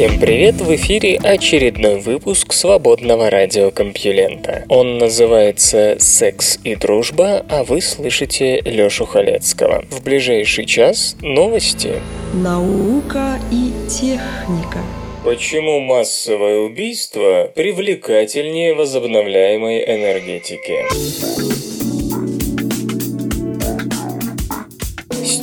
[0.00, 0.54] Всем привет!
[0.54, 4.64] В эфире очередной выпуск свободного радиокомпьюлента.
[4.70, 9.84] Он называется «Секс и дружба», а вы слышите Лёшу Халецкого.
[9.90, 12.00] В ближайший час новости.
[12.32, 14.78] Наука и техника
[15.22, 21.59] Почему массовое убийство привлекательнее возобновляемой энергетики?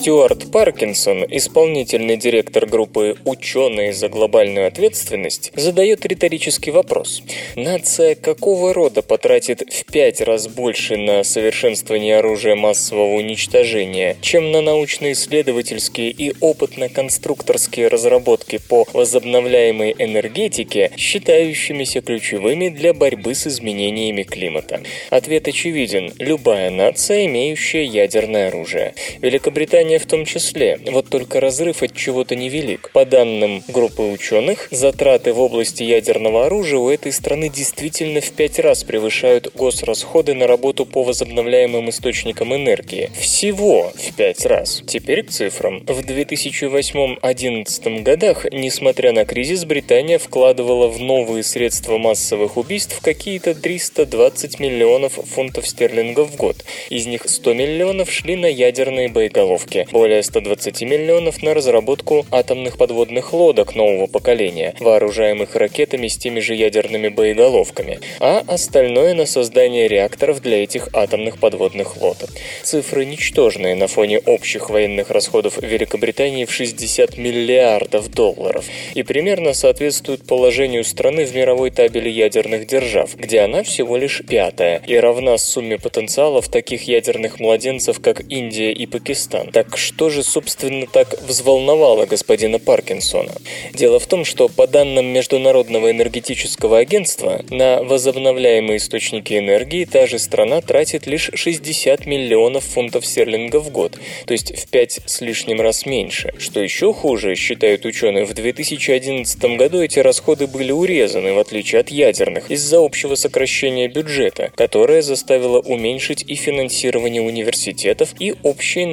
[0.07, 7.21] Стюарт Паркинсон, исполнительный директор группы «Ученые за глобальную ответственность», задает риторический вопрос.
[7.57, 14.61] Нация какого рода потратит в пять раз больше на совершенствование оружия массового уничтожения, чем на
[14.61, 24.79] научно-исследовательские и опытно-конструкторские разработки по возобновляемой энергетике, считающимися ключевыми для борьбы с изменениями климата?
[25.09, 26.13] Ответ очевиден.
[26.17, 28.93] Любая нация, имеющая ядерное оружие.
[29.21, 30.79] Великобритания в том числе.
[30.91, 32.89] Вот только разрыв от чего-то невелик.
[32.93, 38.59] По данным группы ученых, затраты в области ядерного оружия у этой страны действительно в пять
[38.59, 43.11] раз превышают госрасходы на работу по возобновляемым источникам энергии.
[43.19, 44.81] Всего в пять раз.
[44.85, 45.83] Теперь к цифрам.
[45.85, 54.59] В 2008-2011 годах, несмотря на кризис, Британия вкладывала в новые средства массовых убийств какие-то 320
[54.59, 56.57] миллионов фунтов стерлингов в год.
[56.89, 63.33] Из них 100 миллионов шли на ядерные боеголовки, более 120 миллионов на разработку атомных подводных
[63.33, 70.41] лодок нового поколения, вооружаемых ракетами с теми же ядерными боеголовками, а остальное на создание реакторов
[70.41, 72.29] для этих атомных подводных лодок.
[72.63, 80.25] Цифры ничтожные на фоне общих военных расходов Великобритании в 60 миллиардов долларов и примерно соответствуют
[80.25, 85.77] положению страны в мировой табеле ядерных держав, где она всего лишь пятая и равна сумме
[85.77, 89.51] потенциалов таких ядерных младенцев, как Индия и Пакистан.
[89.51, 93.33] Так что же, собственно, так взволновало господина Паркинсона?
[93.73, 100.19] Дело в том, что по данным Международного энергетического агентства, на возобновляемые источники энергии та же
[100.19, 105.59] страна тратит лишь 60 миллионов фунтов стерлингов в год, то есть в 5 с лишним
[105.61, 106.33] раз меньше.
[106.37, 111.89] Что еще хуже, считают ученые, в 2011 году эти расходы были урезаны, в отличие от
[111.89, 118.85] ядерных, из-за общего сокращения бюджета, которое заставило уменьшить и финансирование университетов, и общие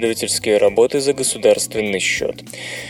[0.00, 2.42] научно-исследовательские работы за государственный счет.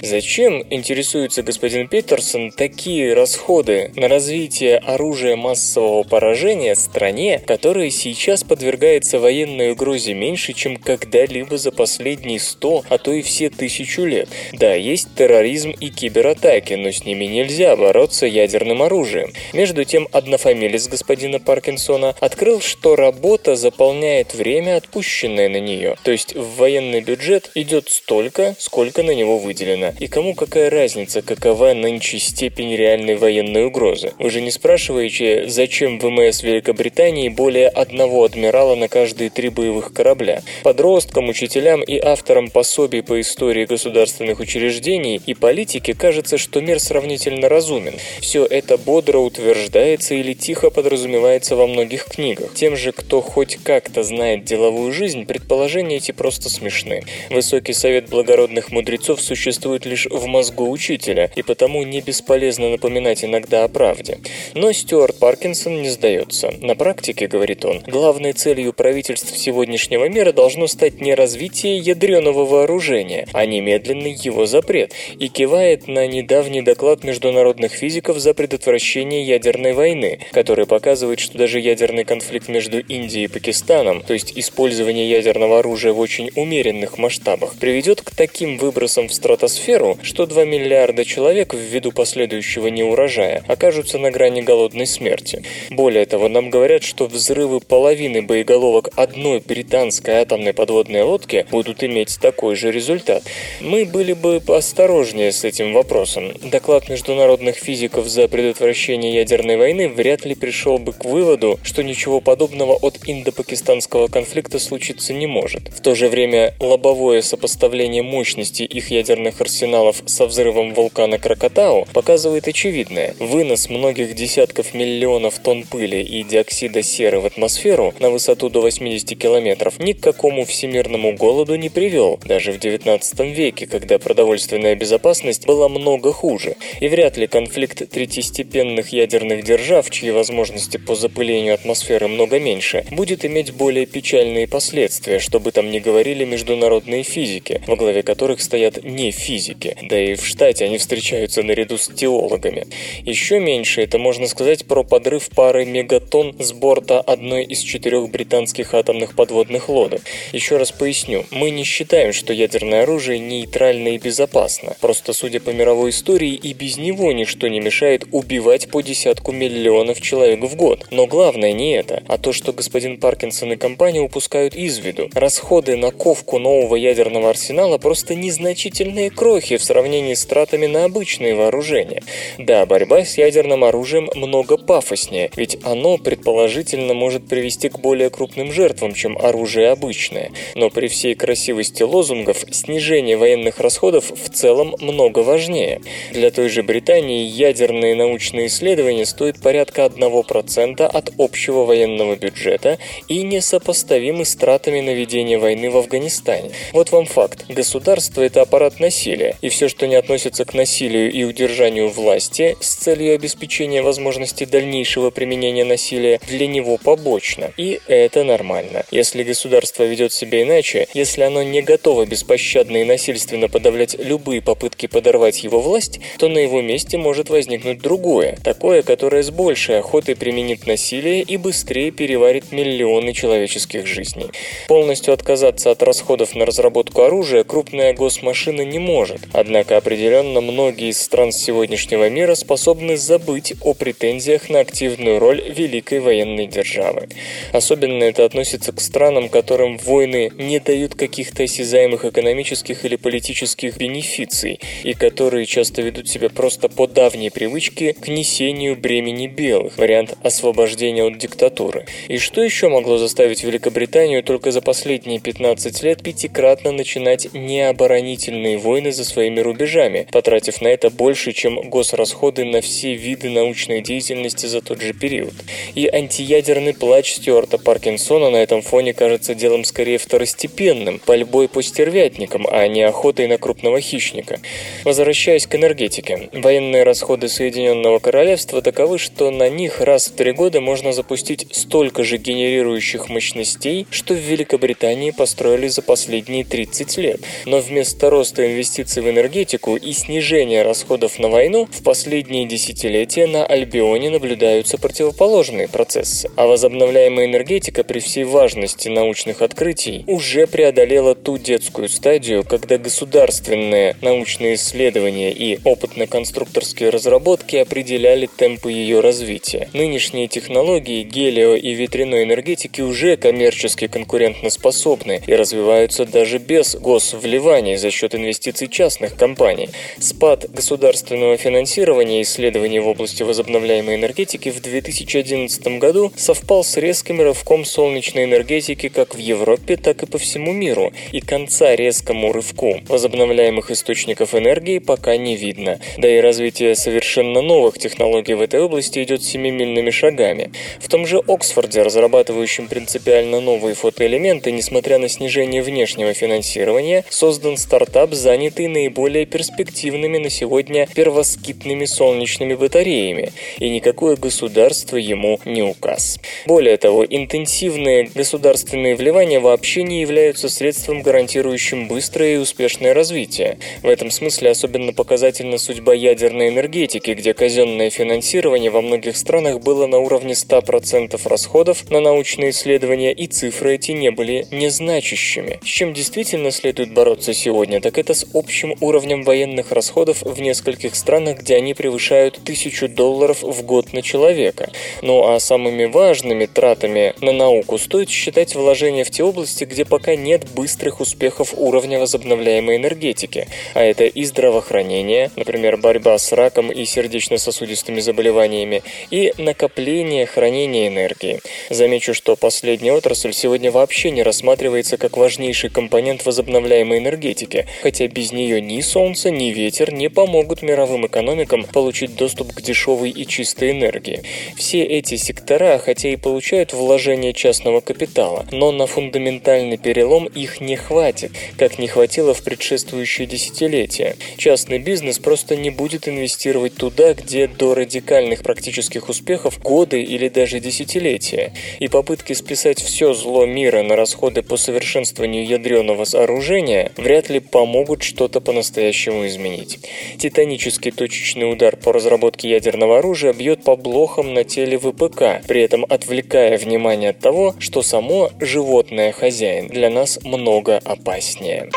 [0.03, 9.19] Зачем, интересуется господин Питерсон, такие расходы на развитие оружия массового поражения стране, которая сейчас подвергается
[9.19, 14.29] военной угрозе меньше, чем когда-либо за последние сто, а то и все тысячу лет?
[14.53, 19.33] Да, есть терроризм и кибератаки, но с ними нельзя бороться ядерным оружием.
[19.53, 25.97] Между тем, однофамилец господина Паркинсона открыл, что работа заполняет время, отпущенное на нее.
[26.03, 26.57] То есть в
[26.97, 29.93] военный бюджет идет столько, сколько на него выделено.
[30.01, 34.13] И кому какая разница, какова нынче степень реальной военной угрозы?
[34.19, 40.43] Вы же не спрашиваете, зачем ВМС Великобритании более одного адмирала на каждые три боевых корабля?
[40.63, 47.49] Подросткам, учителям и авторам пособий по истории государственных учреждений и политики кажется, что мир сравнительно
[47.49, 47.95] разумен.
[48.21, 52.55] Все это бодро утверждается или тихо подразумевается во многих книгах.
[52.55, 56.86] Тем же, кто хоть как-то знает деловую жизнь, предположения эти просто смешны.
[57.31, 63.65] Высокий совет благородных мудрецов существует лишь в мозгу учителя, и потому не бесполезно напоминать иногда
[63.65, 64.19] о правде.
[64.55, 66.53] Но Стюарт Паркинсон не сдается.
[66.61, 73.27] На практике, говорит он, главной целью правительств сегодняшнего мира должно стать не развитие ядреного вооружения,
[73.33, 80.21] а немедленный его запрет, и кивает на недавний доклад международных физиков за предотвращение ядерной войны,
[80.33, 85.93] который показывает, что даже ядерный конфликт между Индией и Пакистаном, то есть использование ядерного оружия
[85.93, 86.31] в очень
[86.77, 93.43] умеренных масштабах, приведет к таким выбросам в стратосферу, что 2 миллиарда человек ввиду последующего неурожая
[93.49, 95.43] окажутся на грани голодной смерти.
[95.71, 102.19] Более того, нам говорят, что взрывы половины боеголовок одной британской атомной подводной лодки будут иметь
[102.21, 103.23] такой же результат.
[103.61, 106.33] Мы были бы осторожнее с этим вопросом.
[106.43, 112.21] Доклад международных физиков за предотвращение ядерной войны вряд ли пришел бы к выводу, что ничего
[112.21, 115.69] подобного от индо-пакистанского конфликта случиться не может.
[115.69, 122.49] В то же время лобовое сопоставление мощности их ядерных арсеналов со взрывом вулкана Кракатау показывает
[122.49, 123.15] очевидное.
[123.19, 129.19] Вынос многих десятков миллионов тонн пыли и диоксида серы в атмосферу на высоту до 80
[129.19, 135.47] километров ни к какому всемирному голоду не привел, даже в 19 веке, когда продовольственная безопасность
[135.47, 136.57] была много хуже.
[136.81, 143.25] И вряд ли конфликт третьестепенных ядерных держав, чьи возможности по запылению атмосферы много меньше, будет
[143.25, 146.25] иметь более печальные последствия, чтобы там не говорили
[146.57, 151.77] международные физики, во главе которых стоят не физики, да и в штате они встречаются наряду
[151.77, 152.67] с теологами.
[153.03, 158.73] Еще меньше это можно сказать про подрыв пары мегатонн с борта одной из четырех британских
[158.73, 160.01] атомных подводных лодок.
[160.33, 164.77] Еще раз поясню, мы не считаем, что ядерное оружие нейтрально и безопасно.
[164.81, 170.01] Просто, судя по мировой истории, и без него ничто не мешает убивать по десятку миллионов
[170.01, 170.87] человек в год.
[170.91, 175.11] Но главное не это, а то, что господин Паркинсон и компания упускают из виду.
[175.13, 181.35] Расходы на ковку нового ядерного арсенала просто незначительные крохи в сравнении с тратами на обычные
[181.35, 182.05] вооружения.
[182.39, 188.53] Да, борьба с ядерным оружием много пафоснее, ведь оно предположительно может привести к более крупным
[188.53, 190.31] жертвам, чем оружие обычное.
[190.55, 195.81] Но при всей красивости лозунгов снижение военных расходов в целом много важнее.
[196.13, 202.79] Для той же Британии ядерные научные исследования стоят порядка 1% от общего военного бюджета
[203.09, 206.26] и несопоставимы с тратами на ведение войны в Афганистане.
[206.73, 207.45] Вот вам факт.
[207.49, 212.75] Государство– это аппарат насилия, и все, что не относится к насилию и удержанию власти с
[212.75, 217.53] целью обеспечения возможности дальнейшего применения насилия, для него побочно.
[217.57, 218.85] И это нормально.
[218.91, 224.87] Если государство ведет себя иначе, если оно не готово беспощадно и насильственно подавлять любые попытки
[224.87, 230.17] подорвать его власть, то на его месте может возникнуть другое, такое, которое с большей охотой
[230.17, 234.27] применит насилие и быстрее переварит миллионы человеческих жизней.
[234.69, 241.01] Полностью отказаться от расходов на разработку оружия крупная госмашина не может, однако определенно многие из
[241.01, 247.09] стран сегодняшнего мира способны забыть о претензиях на активную роль великой военной державы.
[247.53, 254.61] Особенно это относится к странам, которым войны не дают каких-то осязаемых экономических или политических бенефиций,
[254.83, 261.05] и которые часто ведут себя просто по давней привычке к несению бремени белых, вариант освобождения
[261.05, 261.87] от диктатуры.
[262.09, 268.93] И что еще могло заставить Великобританию только за последние 15 лет пятикратно начинать необоронительные войны
[268.93, 274.61] за своими рубежами, потратив на это больше, чем госрасходы на все виды научной деятельности за
[274.61, 275.35] тот же период.
[275.75, 282.47] И антиядерный плач Стюарта Паркинсона на этом фоне кажется делом скорее второстепенным, пальбой по стервятникам,
[282.49, 284.39] а не охотой на крупного хищника.
[284.85, 290.61] Возвращаясь к энергетике, военные расходы Соединенного Королевства таковы, что на них раз в три года
[290.61, 297.21] можно запустить столько же генерирующих мощностей, что в Великобритании построили за последние 30 лет.
[297.47, 303.47] Но вместо роста инвестиций в энергетику и снижения расходов на войну в последние десятилетия на
[303.47, 306.29] Альбионе наблюдаются противоположные процессы.
[306.37, 313.97] А возобновляемая энергетика при всей важности научных открытий уже преодолела ту детскую стадию, когда государственные
[314.03, 319.71] научные исследования и опытно-конструкторские разработки определяли темпы ее развития.
[319.73, 327.91] Нынешние технологии гелио- и ветряной энергетики уже коммерчески конкурентоспособны и развиваются даже без госвливаний за
[327.91, 329.71] счет инвестиций частных компаний.
[329.99, 337.65] Спад государственного финансирования исследований в области возобновляемой энергетики в 2011 году совпал с резким рывком
[337.65, 343.71] солнечной энергетики как в Европе, так и по всему миру, и конца резкому рывку возобновляемых
[343.71, 345.79] источников энергии пока не видно.
[345.97, 350.51] Да и развитие совершенно новых технологий в этой области идет семимильными шагами.
[350.81, 358.15] В том же Оксфорде, разрабатывающем принципиально новые фотоэлементы, несмотря на снижение внешнего финансирования, создан стартап,
[358.15, 366.19] занятый наиболее перспективными на сегодня первоскитными солнечными батареями, и никакое государство ему не указ.
[366.47, 373.59] Более того, интенсивные государственные вливания вообще не являются средством, гарантирующим быстрое и успешное развитие.
[373.83, 379.87] В этом смысле особенно показательна судьба ядерной энергетики, где казенное финансирование во многих странах было
[379.87, 385.59] на уровне 100% расходов на научные исследования, и цифры эти не были незначащими.
[385.67, 390.95] С чем действительно следует бороться сегодня, так это с общим уровнем военных расходов в нескольких
[390.95, 394.71] странах, где они превышают тысячу долларов в год на человека.
[395.03, 400.15] Ну а самыми важными тратами на науку стоит считать вложения в те области, где пока
[400.15, 406.85] нет быстрых успехов уровня возобновляемой энергетики, а это и здравоохранение, например, борьба с раком и
[406.85, 411.41] сердечно-сосудистыми заболеваниями, и накопление, хранение энергии.
[411.71, 418.09] Замечу, что последняя отрасль сегодня вообще не рассматривается как важнейший важнейший компонент возобновляемой энергетики, хотя
[418.09, 423.27] без нее ни солнце, ни ветер не помогут мировым экономикам получить доступ к дешевой и
[423.27, 424.23] чистой энергии.
[424.57, 430.77] Все эти сектора, хотя и получают вложения частного капитала, но на фундаментальный перелом их не
[430.77, 434.17] хватит, как не хватило в предшествующие десятилетия.
[434.37, 440.61] Частный бизнес просто не будет инвестировать туда, где до радикальных практических успехов годы или даже
[440.61, 441.53] десятилетия.
[441.81, 448.03] И попытки списать все зло мира на расходы по совершенствованию ядреного сооружения вряд ли помогут
[448.03, 449.79] что-то по-настоящему изменить.
[450.19, 455.87] Титанический точечный удар по разработке ядерного оружия бьет по блохам на теле ВПК, при этом
[455.89, 461.71] отвлекая внимание от того, что само животное хозяин для нас много опаснее.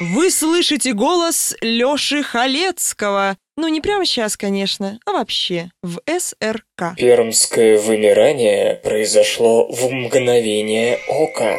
[0.00, 3.36] Вы слышите голос Лёши Халецкого.
[3.58, 6.96] Ну, не прямо сейчас, конечно, а вообще, в СРК.
[6.96, 11.58] Пермское вымирание произошло в мгновение ока.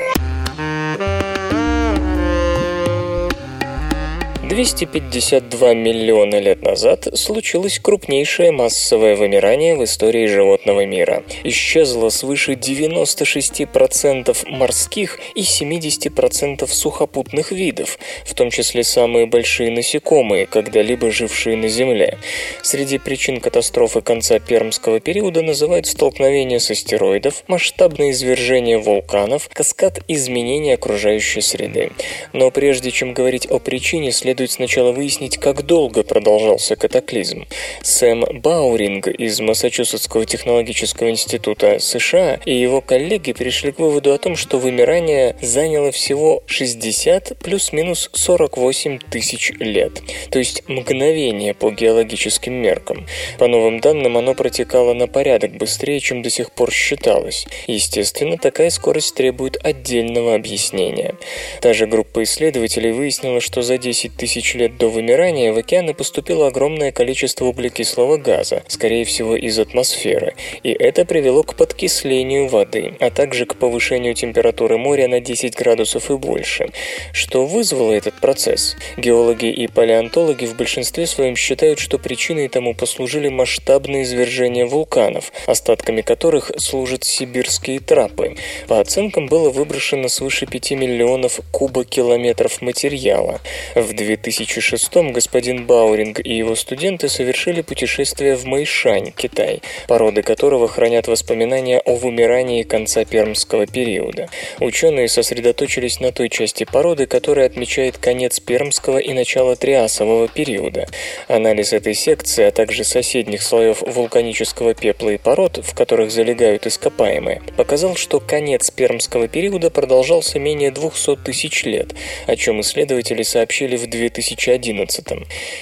[4.52, 11.24] 252 миллиона лет назад случилось крупнейшее массовое вымирание в истории животного мира.
[11.46, 21.12] Исчезло свыше 96% морских и 70% сухопутных видов, в том числе самые большие насекомые, когда-либо
[21.12, 22.18] жившие на Земле.
[22.62, 30.74] Среди причин катастрофы конца пермского периода называют столкновение с астероидов, масштабное извержение вулканов, каскад изменений
[30.74, 31.94] окружающей среды.
[32.34, 37.46] Но прежде чем говорить о причине, следует сначала выяснить, как долго продолжался катаклизм.
[37.84, 44.36] Сэм Бауринг из Массачусетского технологического института США и его коллеги пришли к выводу о том,
[44.36, 53.06] что вымирание заняло всего 60 плюс-минус 48 тысяч лет, то есть мгновение по геологическим меркам.
[53.38, 57.46] По новым данным, оно протекало на порядок быстрее, чем до сих пор считалось.
[57.68, 61.16] Естественно, такая скорость требует отдельного объяснения.
[61.62, 65.94] Та же группа исследователей выяснила, что за 10 тысяч тысяч лет до вымирания в океаны
[65.94, 72.94] поступило огромное количество углекислого газа, скорее всего из атмосферы, и это привело к подкислению воды,
[73.02, 76.70] а также к повышению температуры моря на 10 градусов и больше.
[77.12, 78.78] Что вызвало этот процесс?
[78.96, 86.00] Геологи и палеонтологи в большинстве своем считают, что причиной тому послужили масштабные извержения вулканов, остатками
[86.00, 88.38] которых служат сибирские трапы.
[88.70, 93.42] По оценкам было выброшено свыше 5 миллионов кубокилометров материала.
[93.76, 100.68] В 2000 2006 господин Бауринг и его студенты совершили путешествие в Мэйшань, Китай, породы которого
[100.68, 104.30] хранят воспоминания о вымирании конца пермского периода.
[104.60, 110.88] Ученые сосредоточились на той части породы, которая отмечает конец пермского и начало триасового периода.
[111.28, 117.42] Анализ этой секции, а также соседних слоев вулканического пепла и пород, в которых залегают ископаемые,
[117.58, 121.96] показал, что конец пермского периода продолжался менее 200 тысяч лет,
[122.28, 125.06] о чем исследователи сообщили в 2000 2011.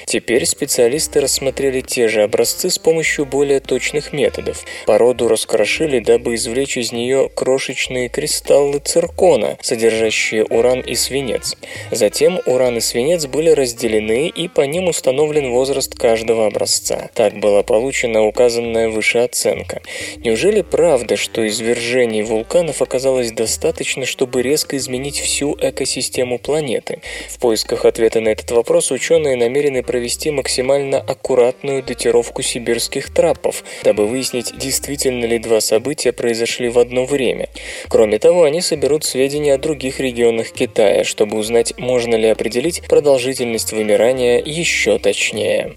[0.06, 4.64] Теперь специалисты рассмотрели те же образцы с помощью более точных методов.
[4.86, 11.56] Породу раскрошили, дабы извлечь из нее крошечные кристаллы циркона, содержащие уран и свинец.
[11.92, 17.10] Затем уран и свинец были разделены, и по ним установлен возраст каждого образца.
[17.14, 19.82] Так была получена указанная выше оценка.
[20.18, 27.02] Неужели правда, что извержений вулканов оказалось достаточно, чтобы резко изменить всю экосистему планеты?
[27.30, 34.06] В поисках ответа на этот вопрос ученые намерены провести максимально аккуратную датировку сибирских трапов, дабы
[34.06, 37.50] выяснить, действительно ли два события произошли в одно время.
[37.88, 43.72] Кроме того, они соберут сведения о других регионах Китая, чтобы узнать, можно ли определить продолжительность
[43.72, 45.74] вымирания еще точнее.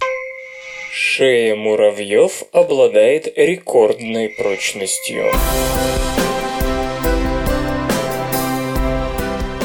[0.92, 5.32] Шея муравьев обладает рекордной прочностью.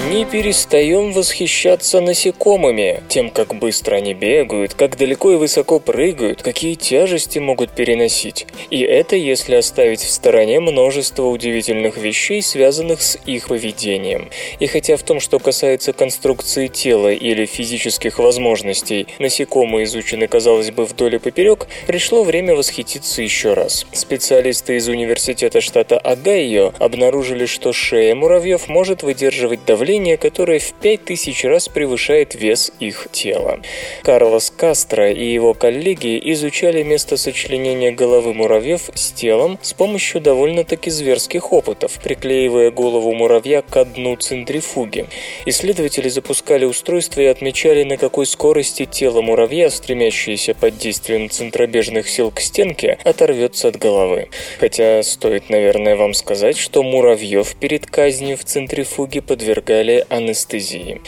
[0.09, 6.75] Не перестаем восхищаться насекомыми, тем, как быстро они бегают, как далеко и высоко прыгают, какие
[6.75, 8.47] тяжести могут переносить.
[8.69, 14.29] И это если оставить в стороне множество удивительных вещей, связанных с их поведением.
[14.59, 20.85] И хотя в том, что касается конструкции тела или физических возможностей, насекомые изучены, казалось бы,
[20.85, 23.85] вдоль и поперек, пришло время восхититься еще раз.
[23.91, 30.73] Специалисты из университета штата Огайо обнаружили, что шея муравьев может выдерживать давление давление, которое в
[30.73, 33.59] 5000 раз превышает вес их тела.
[34.03, 40.91] Карлос Кастро и его коллеги изучали место сочленения головы муравьев с телом с помощью довольно-таки
[40.91, 45.07] зверских опытов, приклеивая голову муравья к дну центрифуги.
[45.47, 52.29] Исследователи запускали устройство и отмечали, на какой скорости тело муравья, стремящееся под действием центробежных сил
[52.29, 54.29] к стенке, оторвется от головы.
[54.59, 61.01] Хотя стоит, наверное, вам сказать, что муравьев перед казнью в центрифуге подвергали далее анестезии.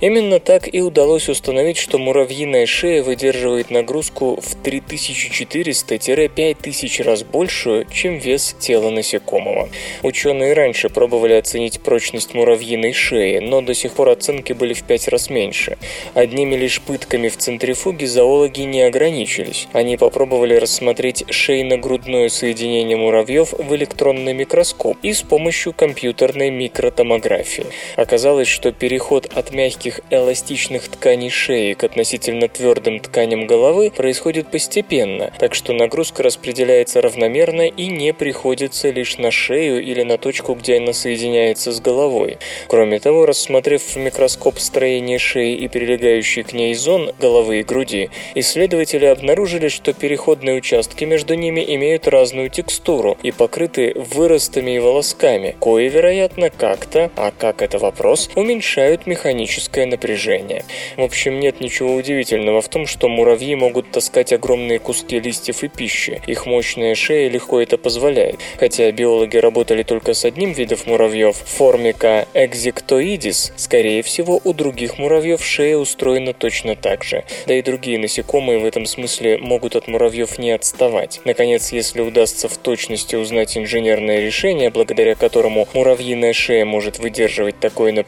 [0.00, 8.18] Именно так и удалось установить, что муравьиная шея выдерживает нагрузку в 3400-5000 раз большую, чем
[8.18, 9.70] вес тела насекомого.
[10.02, 15.08] Ученые раньше пробовали оценить прочность муравьиной шеи, но до сих пор оценки были в 5
[15.08, 15.78] раз меньше.
[16.14, 19.68] Одними лишь пытками в центрифуге зоологи не ограничились.
[19.72, 27.64] Они попробовали рассмотреть шейно-грудное соединение муравьев в электронный микроскоп и с помощью компьютерной микротомографии.
[27.96, 35.32] Оказалось, что переход от мягких эластичных тканей шеи к относительно твердым тканям головы происходит постепенно,
[35.38, 40.78] так что нагрузка распределяется равномерно и не приходится лишь на шею или на точку, где
[40.78, 42.38] она соединяется с головой.
[42.66, 48.10] Кроме того, рассмотрев в микроскоп строение шеи и прилегающие к ней зон головы и груди,
[48.34, 55.54] исследователи обнаружили, что переходные участки между ними имеют разную текстуру и покрыты выростами и волосками,
[55.60, 60.64] кои, вероятно, как-то, а как это вопрос, уменьшают механическое напряжение.
[60.96, 65.68] В общем, нет ничего удивительного в том, что муравьи могут таскать огромные куски листьев и
[65.68, 66.22] пищи.
[66.26, 68.38] Их мощная шея легко это позволяет.
[68.58, 75.44] Хотя биологи работали только с одним видом муравьев, формика экзиктоидис, скорее всего, у других муравьев
[75.44, 77.24] шея устроена точно так же.
[77.46, 81.20] Да и другие насекомые в этом смысле могут от муравьев не отставать.
[81.24, 87.92] Наконец, если удастся в точности узнать инженерное решение, благодаря которому муравьиная шея может выдерживать такое
[87.92, 88.05] напряжение,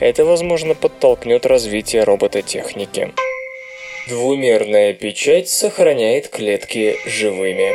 [0.00, 3.12] это, возможно, подтолкнет развитие робототехники.
[4.08, 7.72] Двумерная печать сохраняет клетки живыми.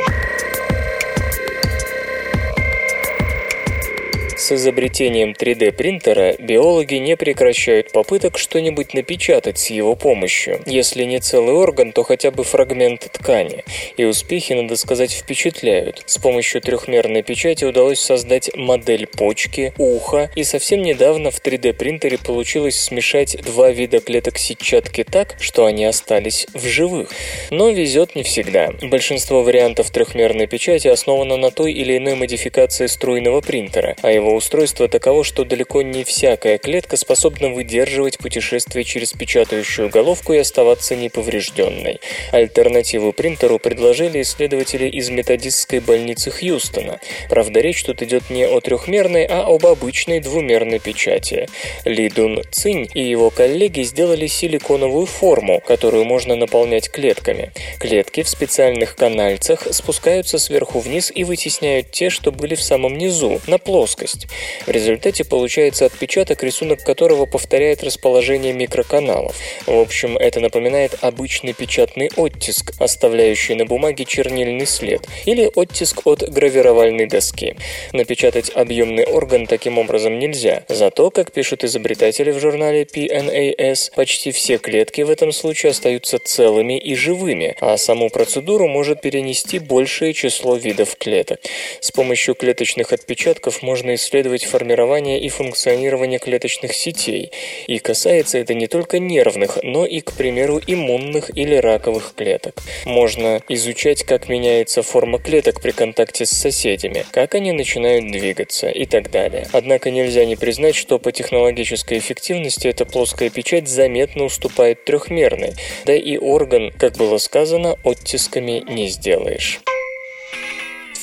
[4.48, 10.62] С изобретением 3D-принтера биологи не прекращают попыток что-нибудь напечатать с его помощью.
[10.64, 13.62] Если не целый орган, то хотя бы фрагмент ткани.
[13.98, 16.02] И успехи, надо сказать, впечатляют.
[16.06, 22.80] С помощью трехмерной печати удалось создать модель почки, уха, и совсем недавно в 3D-принтере получилось
[22.80, 27.10] смешать два вида клеток сетчатки так, что они остались в живых.
[27.50, 28.70] Но везет не всегда.
[28.80, 34.88] Большинство вариантов трехмерной печати основано на той или иной модификации струйного принтера, а его устройство
[34.88, 42.00] таково, что далеко не всякая клетка способна выдерживать путешествие через печатающую головку и оставаться неповрежденной.
[42.32, 47.00] Альтернативу принтеру предложили исследователи из методистской больницы Хьюстона.
[47.28, 51.48] Правда, речь тут идет не о трехмерной, а об обычной двумерной печати.
[51.84, 57.52] Ли Дун Цинь и его коллеги сделали силиконовую форму, которую можно наполнять клетками.
[57.80, 63.40] Клетки в специальных канальцах спускаются сверху вниз и вытесняют те, что были в самом низу,
[63.46, 64.27] на плоскость.
[64.66, 69.34] В результате получается отпечаток, рисунок которого повторяет расположение микроканалов.
[69.66, 76.28] В общем, это напоминает обычный печатный оттиск, оставляющий на бумаге чернильный след, или оттиск от
[76.28, 77.56] гравировальной доски.
[77.92, 80.64] Напечатать объемный орган таким образом нельзя.
[80.68, 86.78] Зато, как пишут изобретатели в журнале PNAS, почти все клетки в этом случае остаются целыми
[86.78, 91.40] и живыми, а саму процедуру может перенести большее число видов клеток.
[91.80, 97.30] С помощью клеточных отпечатков можно исследовать исследовать формирование и функционирование клеточных сетей,
[97.66, 102.54] и касается это не только нервных, но и, к примеру, иммунных или раковых клеток.
[102.86, 108.86] Можно изучать, как меняется форма клеток при контакте с соседями, как они начинают двигаться и
[108.86, 109.46] так далее.
[109.52, 115.52] Однако нельзя не признать, что по технологической эффективности эта плоская печать заметно уступает трехмерной,
[115.84, 119.60] да и орган, как было сказано, оттисками не сделаешь.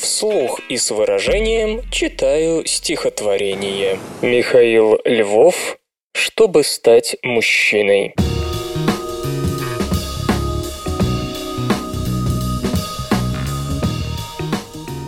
[0.00, 3.98] Вслух и с выражением читаю стихотворение.
[4.20, 5.78] Михаил Львов
[6.14, 8.14] «Чтобы стать мужчиной».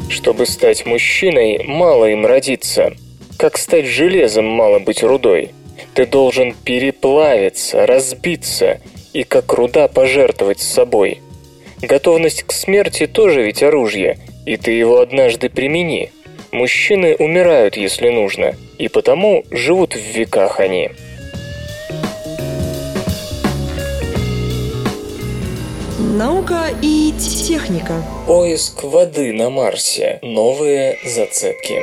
[0.08, 2.92] Чтобы стать мужчиной, мало им родиться.
[3.36, 5.50] Как стать железом, мало быть рудой.
[5.94, 8.80] Ты должен переплавиться, разбиться
[9.12, 11.20] и как руда пожертвовать собой.
[11.82, 16.10] Готовность к смерти тоже ведь оружие, и ты его однажды примени.
[16.52, 20.90] Мужчины умирают, если нужно, и потому живут в веках они.
[25.98, 28.02] Наука и техника.
[28.26, 30.18] Поиск воды на Марсе.
[30.22, 31.82] Новые зацепки.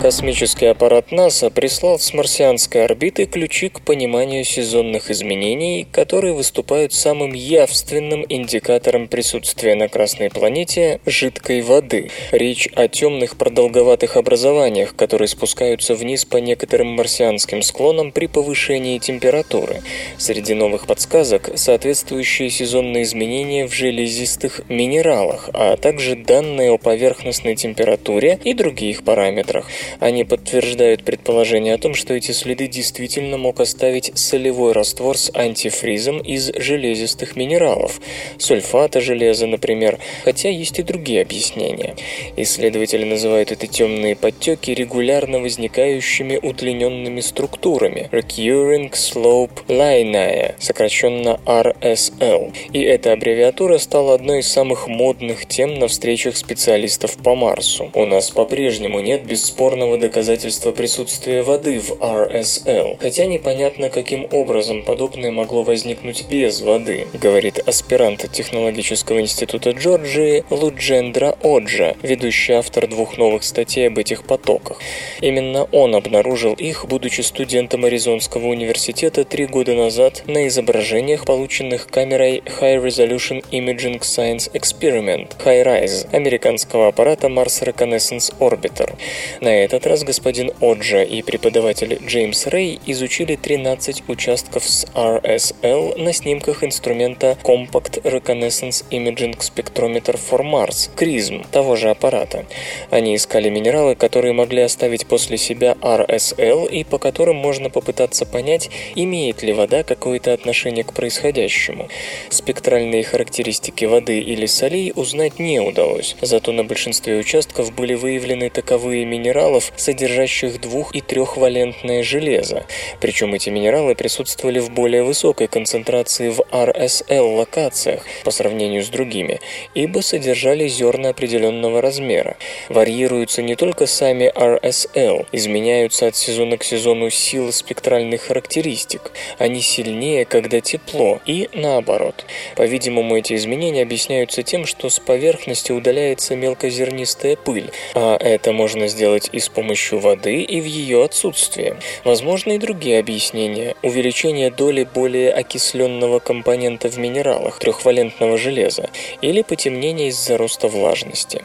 [0.00, 7.34] Космический аппарат НАСА прислал с марсианской орбиты ключи к пониманию сезонных изменений, которые выступают самым
[7.34, 12.10] явственным индикатором присутствия на Красной планете жидкой воды.
[12.32, 19.82] Речь о темных продолговатых образованиях, которые спускаются вниз по некоторым марсианским склонам при повышении температуры.
[20.16, 28.38] Среди новых подсказок соответствующие сезонные изменения в железистых минералах, а также данные о поверхностной температуре
[28.44, 29.66] и других параметрах.
[29.98, 36.18] Они подтверждают предположение о том, что эти следы действительно мог оставить солевой раствор с антифризом
[36.18, 38.00] из железистых минералов,
[38.38, 41.96] сульфата железа, например, хотя есть и другие объяснения.
[42.36, 52.80] Исследователи называют эти темные подтеки регулярно возникающими удлиненными структурами Recurring Slope Lineae, сокращенно RSL, и
[52.82, 57.90] эта аббревиатура стала одной из самых модных тем на встречах специалистов по Марсу.
[57.94, 64.82] У нас по-прежнему нет бесспорно бесспорного доказательства присутствия воды в RSL, хотя непонятно, каким образом
[64.82, 73.16] подобное могло возникнуть без воды, говорит аспирант Технологического института Джорджии Луджендра Оджа, ведущий автор двух
[73.16, 74.78] новых статей об этих потоках.
[75.22, 82.42] Именно он обнаружил их, будучи студентом Аризонского университета три года назад на изображениях, полученных камерой
[82.60, 88.94] High Resolution Imaging Science Experiment HiRISE американского аппарата Mars Reconnaissance Orbiter.
[89.40, 96.12] На этот раз господин Оджа и преподаватель Джеймс Рэй изучили 13 участков с RSL на
[96.12, 102.46] снимках инструмента Compact Reconnaissance Imaging Spectrometer for Mars, CRISM, того же аппарата.
[102.90, 108.70] Они искали минералы, которые могли оставить после себя RSL и по которым можно попытаться понять,
[108.96, 111.88] имеет ли вода какое-то отношение к происходящему.
[112.28, 119.04] Спектральные характеристики воды или солей узнать не удалось, зато на большинстве участков были выявлены таковые
[119.04, 122.64] минералы, минералов, содержащих двух- и трехвалентное железо.
[123.00, 129.40] Причем эти минералы присутствовали в более высокой концентрации в RSL локациях по сравнению с другими,
[129.74, 132.36] ибо содержали зерна определенного размера.
[132.68, 139.12] Варьируются не только сами RSL, изменяются от сезона к сезону силы спектральных характеристик.
[139.38, 142.24] Они сильнее, когда тепло, и наоборот.
[142.56, 149.28] По-видимому, эти изменения объясняются тем, что с поверхности удаляется мелкозернистая пыль, а это можно сделать
[149.32, 151.76] и с помощью воды и в ее отсутствие.
[152.04, 153.74] Возможны и другие объяснения.
[153.82, 161.42] Увеличение доли более окисленного компонента в минералах, трехвалентного железа, или потемнение из-за роста влажности.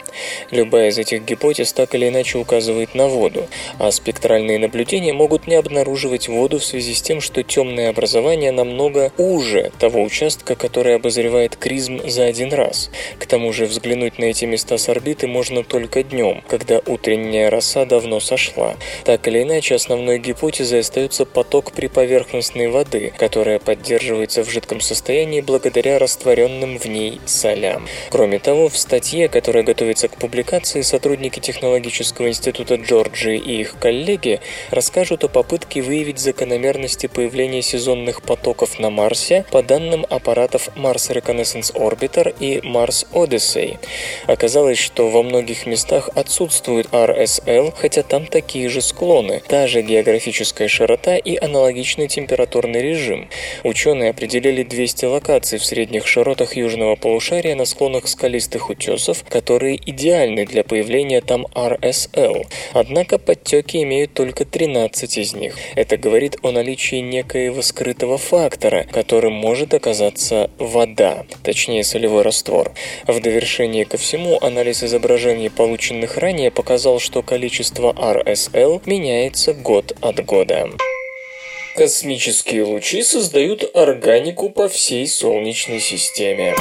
[0.51, 3.47] Любая из этих гипотез так или иначе указывает на воду,
[3.79, 9.11] а спектральные наблюдения могут не обнаруживать воду в связи с тем, что темное образование намного
[9.17, 12.89] уже того участка, который обозревает кризм за один раз.
[13.19, 17.84] К тому же взглянуть на эти места с орбиты можно только днем, когда утренняя роса
[17.87, 18.75] давно сошла.
[19.03, 25.99] Так или иначе, основной гипотезой остается поток приповерхностной воды, которая поддерживается в жидком состоянии благодаря
[25.99, 27.87] растворенным в ней солям.
[28.09, 34.39] Кроме того, в статье, которая готовится к публикации, сотрудники Технологического института Джорджии и их коллеги
[34.71, 41.73] расскажут о попытке выявить закономерности появления сезонных потоков на Марсе по данным аппаратов Mars Reconnaissance
[41.73, 43.77] Orbiter и Mars Odyssey.
[44.27, 50.67] Оказалось, что во многих местах отсутствует RSL, хотя там такие же склоны, та же географическая
[50.67, 53.29] широта и аналогичный температурный режим.
[53.63, 60.45] Ученые определили 200 локаций в средних широтах южного полушария на склонах скалистых утесов, которые идеальны
[60.45, 62.47] для появления там RSL.
[62.73, 65.57] Однако подтеки имеют только 13 из них.
[65.75, 72.71] Это говорит о наличии некоего скрытого фактора, которым может оказаться вода, точнее солевой раствор.
[73.05, 79.97] В довершение ко всему, анализ изображений, полученных ранее, показал, что количество количество RSL меняется год
[80.01, 80.69] от года.
[81.75, 86.53] Космические лучи создают органику по всей Солнечной системе.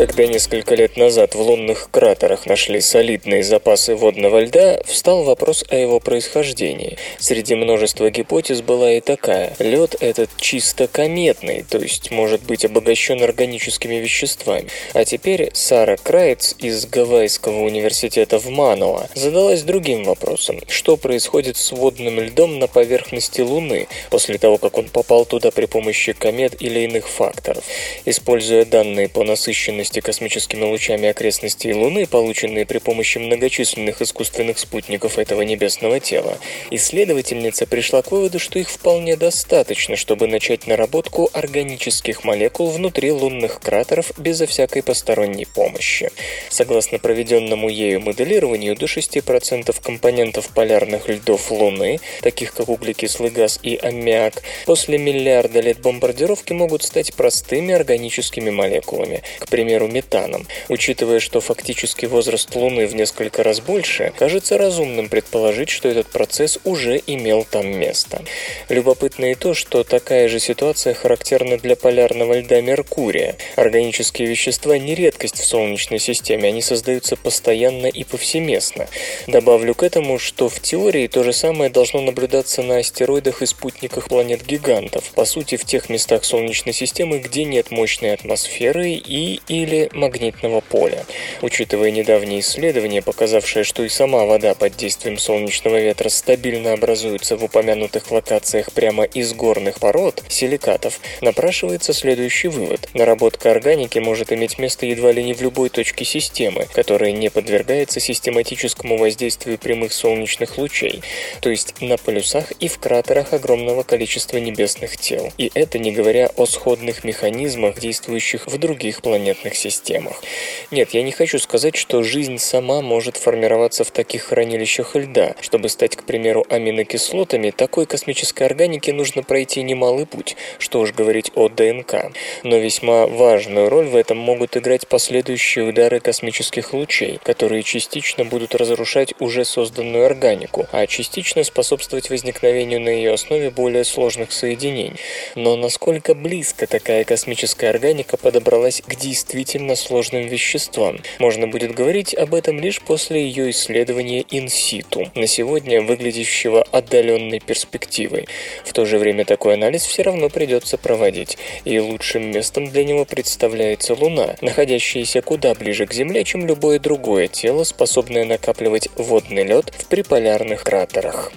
[0.00, 5.76] Когда несколько лет назад в лунных кратерах нашли солидные запасы водного льда, встал вопрос о
[5.76, 6.96] его происхождении.
[7.18, 9.54] Среди множества гипотез была и такая.
[9.58, 14.68] Лед этот чисто кометный, то есть может быть обогащен органическими веществами.
[14.94, 20.60] А теперь Сара Крайц из Гавайского университета в Мануа задалась другим вопросом.
[20.66, 25.66] Что происходит с водным льдом на поверхности Луны после того, как он попал туда при
[25.66, 27.64] помощи комет или иных факторов?
[28.06, 35.18] Используя данные по насыщенности освещенности космическими лучами окрестностей Луны, полученные при помощи многочисленных искусственных спутников
[35.18, 36.38] этого небесного тела,
[36.70, 43.60] исследовательница пришла к выводу, что их вполне достаточно, чтобы начать наработку органических молекул внутри лунных
[43.60, 46.10] кратеров безо всякой посторонней помощи.
[46.48, 53.76] Согласно проведенному ею моделированию, до 6% компонентов полярных льдов Луны, таких как углекислый газ и
[53.76, 60.46] аммиак, после миллиарда лет бомбардировки могут стать простыми органическими молекулами, к примеру, метаном.
[60.68, 66.58] Учитывая, что фактический возраст Луны в несколько раз больше, кажется разумным предположить, что этот процесс
[66.64, 68.22] уже имел там место.
[68.68, 73.36] Любопытно и то, что такая же ситуация характерна для полярного льда Меркурия.
[73.56, 78.88] Органические вещества не редкость в Солнечной системе, они создаются постоянно и повсеместно.
[79.26, 84.08] Добавлю к этому, что в теории то же самое должно наблюдаться на астероидах и спутниках
[84.08, 90.60] планет-гигантов, по сути в тех местах Солнечной системы, где нет мощной атмосферы и или магнитного
[90.60, 91.04] поля.
[91.42, 97.44] Учитывая недавние исследования, показавшие, что и сама вода под действием солнечного ветра стабильно образуется в
[97.44, 102.88] упомянутых локациях прямо из горных пород, силикатов, напрашивается следующий вывод.
[102.94, 108.00] Наработка органики может иметь место едва ли не в любой точке системы, которая не подвергается
[108.00, 111.02] систематическому воздействию прямых солнечных лучей,
[111.40, 115.32] то есть на полюсах и в кратерах огромного количества небесных тел.
[115.38, 120.22] И это не говоря о сходных механизмах, действующих в других планетных системах.
[120.70, 125.34] Нет, я не хочу сказать, что жизнь сама может формироваться в таких хранилищах льда.
[125.40, 131.32] Чтобы стать, к примеру, аминокислотами, такой космической органике нужно пройти немалый путь, что уж говорить
[131.34, 132.12] о ДНК.
[132.42, 138.54] Но весьма важную роль в этом могут играть последующие удары космических лучей, которые частично будут
[138.54, 144.96] разрушать уже созданную органику, а частично способствовать возникновению на ее основе более сложных соединений.
[145.34, 148.94] Но насколько близко такая космическая органика подобралась к
[149.40, 150.98] действительно сложным веществам?
[151.18, 158.28] Можно будет говорить об этом лишь после ее исследования инситу, на сегодня выглядящего отдаленной перспективой.
[158.64, 163.06] В то же время такой анализ все равно придется проводить, и лучшим местом для него
[163.06, 169.72] представляется Луна, находящаяся куда ближе к Земле, чем любое другое тело, способное накапливать водный лед
[169.78, 171.32] в приполярных кратерах.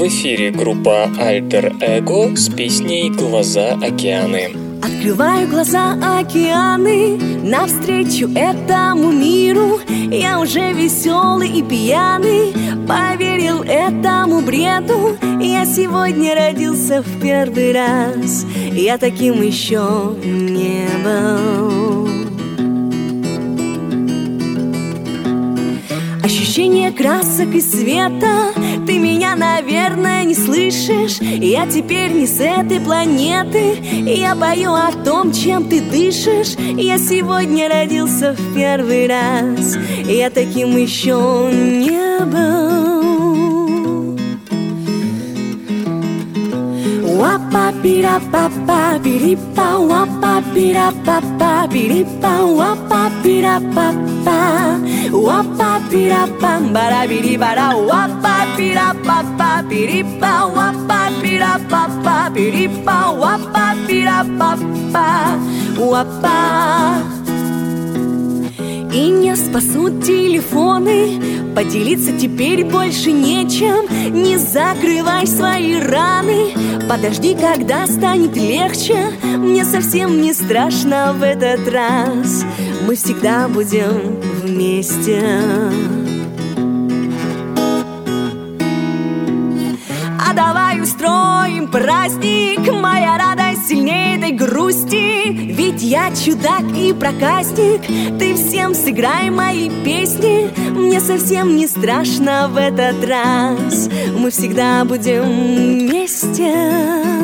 [0.00, 4.56] В эфире группа Alter Ego с песней «Глаза океаны».
[4.80, 9.78] Открываю глаза океаны Навстречу этому миру.
[10.10, 12.54] Я уже веселый и пьяный
[12.88, 15.18] Поверил этому бреду.
[15.38, 21.89] Я сегодня родился в первый раз Я таким еще не был
[26.60, 28.52] Ощущение красок и света.
[28.86, 31.18] Ты меня, наверное, не слышишь.
[31.18, 33.78] Я теперь не с этой планеты.
[33.80, 36.56] Я пою о том, чем ты дышишь.
[36.76, 39.78] Я сегодня родился в первый раз.
[40.04, 42.89] Я таким еще не был
[47.20, 54.40] Wapa pira papa piripa wapa pira papa piripa wapa pira papa
[55.12, 63.66] wapa pira pam bara biri bara wapa pira papa piripa wapa pira papa piripa wapa
[63.84, 65.36] pira papa
[65.76, 66.40] wapa
[68.92, 71.20] и не спасут телефоны.
[71.54, 73.86] Поделиться теперь больше нечем.
[74.12, 76.52] Не закрывай свои раны.
[76.88, 79.12] Подожди, когда станет легче.
[79.22, 82.44] Мне совсем не страшно в этот раз.
[82.86, 85.22] Мы всегда будем вместе.
[90.18, 95.30] А давай устроим праздник Моя радость сильнее этой грусти.
[95.30, 97.80] Ведь я чудак и проказник
[98.18, 100.50] Ты всем сыграй мои песни.
[100.70, 103.88] Мне совсем не страшно в этот раз.
[104.18, 107.19] Мы всегда будем вместе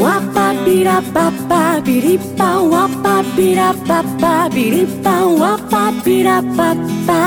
[0.00, 7.20] wapa bira papa biripa wapa bira papa biripa wapa bira papa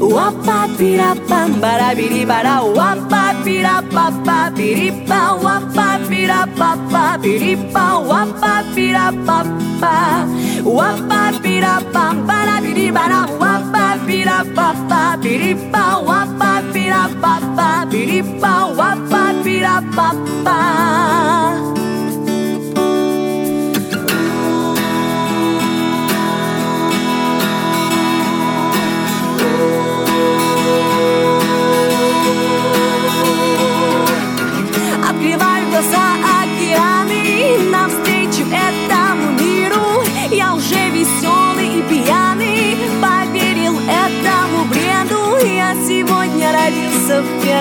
[0.00, 9.94] wapa bira pambara biribara wapa bira papa biripa wapa bira papa biripa wapa bira papa
[10.78, 20.60] wapa bira pambara biribara wapa bira papa biripa wapa bira papa biripa wapa bira papa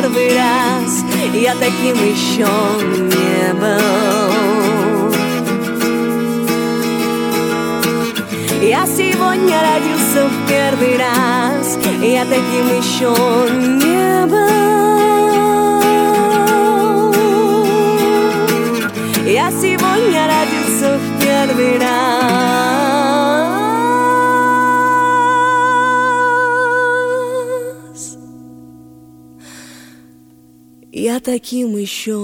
[0.02, 2.48] первый раз Я таким еще
[2.86, 5.14] не был.
[8.62, 13.14] Я сегодня родился в первый раз Я таким еще
[13.80, 14.66] не был.
[19.26, 22.85] Я сегодня родился в первый раз
[31.24, 32.20] Таким еще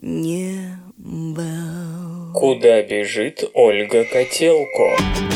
[0.00, 5.33] не был Куда бежит Ольга Котелко?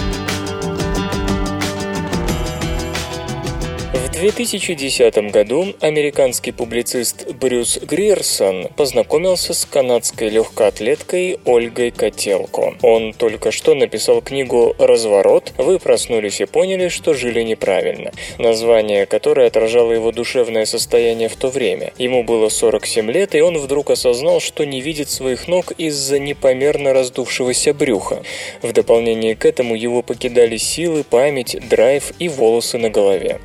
[4.18, 12.74] 2010 году американский публицист Брюс Грирсон познакомился с канадской легкоатлеткой Ольгой Котелко.
[12.83, 15.52] Он только что написал книгу «Разворот.
[15.57, 21.46] Вы проснулись и поняли, что жили неправильно», название которое отражало его душевное состояние в то
[21.48, 21.92] время.
[21.96, 26.92] Ему было 47 лет, и он вдруг осознал, что не видит своих ног из-за непомерно
[26.92, 28.24] раздувшегося брюха.
[28.62, 33.38] В дополнение к этому его покидали силы, память, драйв и волосы на голове.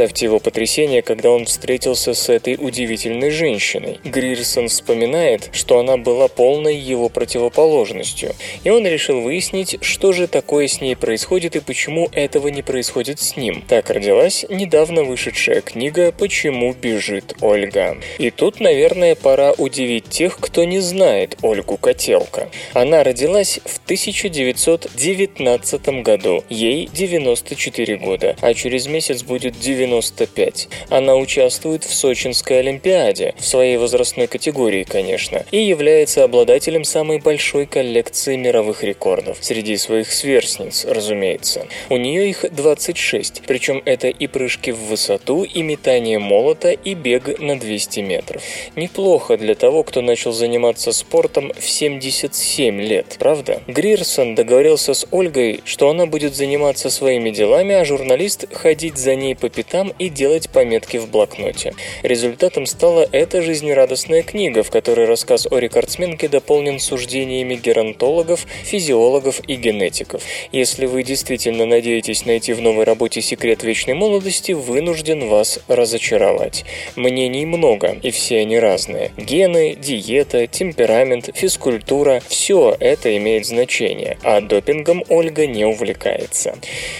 [0.00, 4.00] Представьте его потрясение, когда он встретился с этой удивительной женщиной.
[4.02, 8.34] Грирсон вспоминает, что она была полной его противоположностью,
[8.64, 13.20] и он решил выяснить, что же такое с ней происходит и почему этого не происходит
[13.20, 13.62] с ним.
[13.68, 17.98] Так родилась недавно вышедшая книга «Почему бежит Ольга».
[18.16, 22.48] И тут, наверное, пора удивить тех, кто не знает Ольгу Котелка.
[22.72, 29.60] Она родилась в 1919 году, ей 94 года, а через месяц будет
[29.90, 30.68] 95.
[30.88, 37.66] Она участвует в Сочинской Олимпиаде, в своей возрастной категории, конечно, и является обладателем самой большой
[37.66, 39.38] коллекции мировых рекордов.
[39.40, 41.66] Среди своих сверстниц, разумеется.
[41.88, 47.40] У нее их 26, причем это и прыжки в высоту, и метание молота, и бег
[47.40, 48.42] на 200 метров.
[48.76, 53.62] Неплохо для того, кто начал заниматься спортом в 77 лет, правда?
[53.66, 59.34] Грирсон договорился с Ольгой, что она будет заниматься своими делами, а журналист ходить за ней
[59.34, 61.74] по пятам и делать пометки в блокноте.
[62.02, 69.54] Результатом стала эта жизнерадостная книга, в которой рассказ о рекордсменке дополнен суждениями геронтологов, физиологов и
[69.56, 70.22] генетиков.
[70.52, 76.64] Если вы действительно надеетесь найти в новой работе секрет вечной молодости, вынужден вас разочаровать.
[76.96, 79.12] Мнений много, и все они разные.
[79.16, 86.56] Гены, диета, темперамент, физкультура– все это имеет значение, а допингом Ольга не увлекается.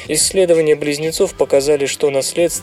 [0.09, 2.11] Исследования близнецов показали, что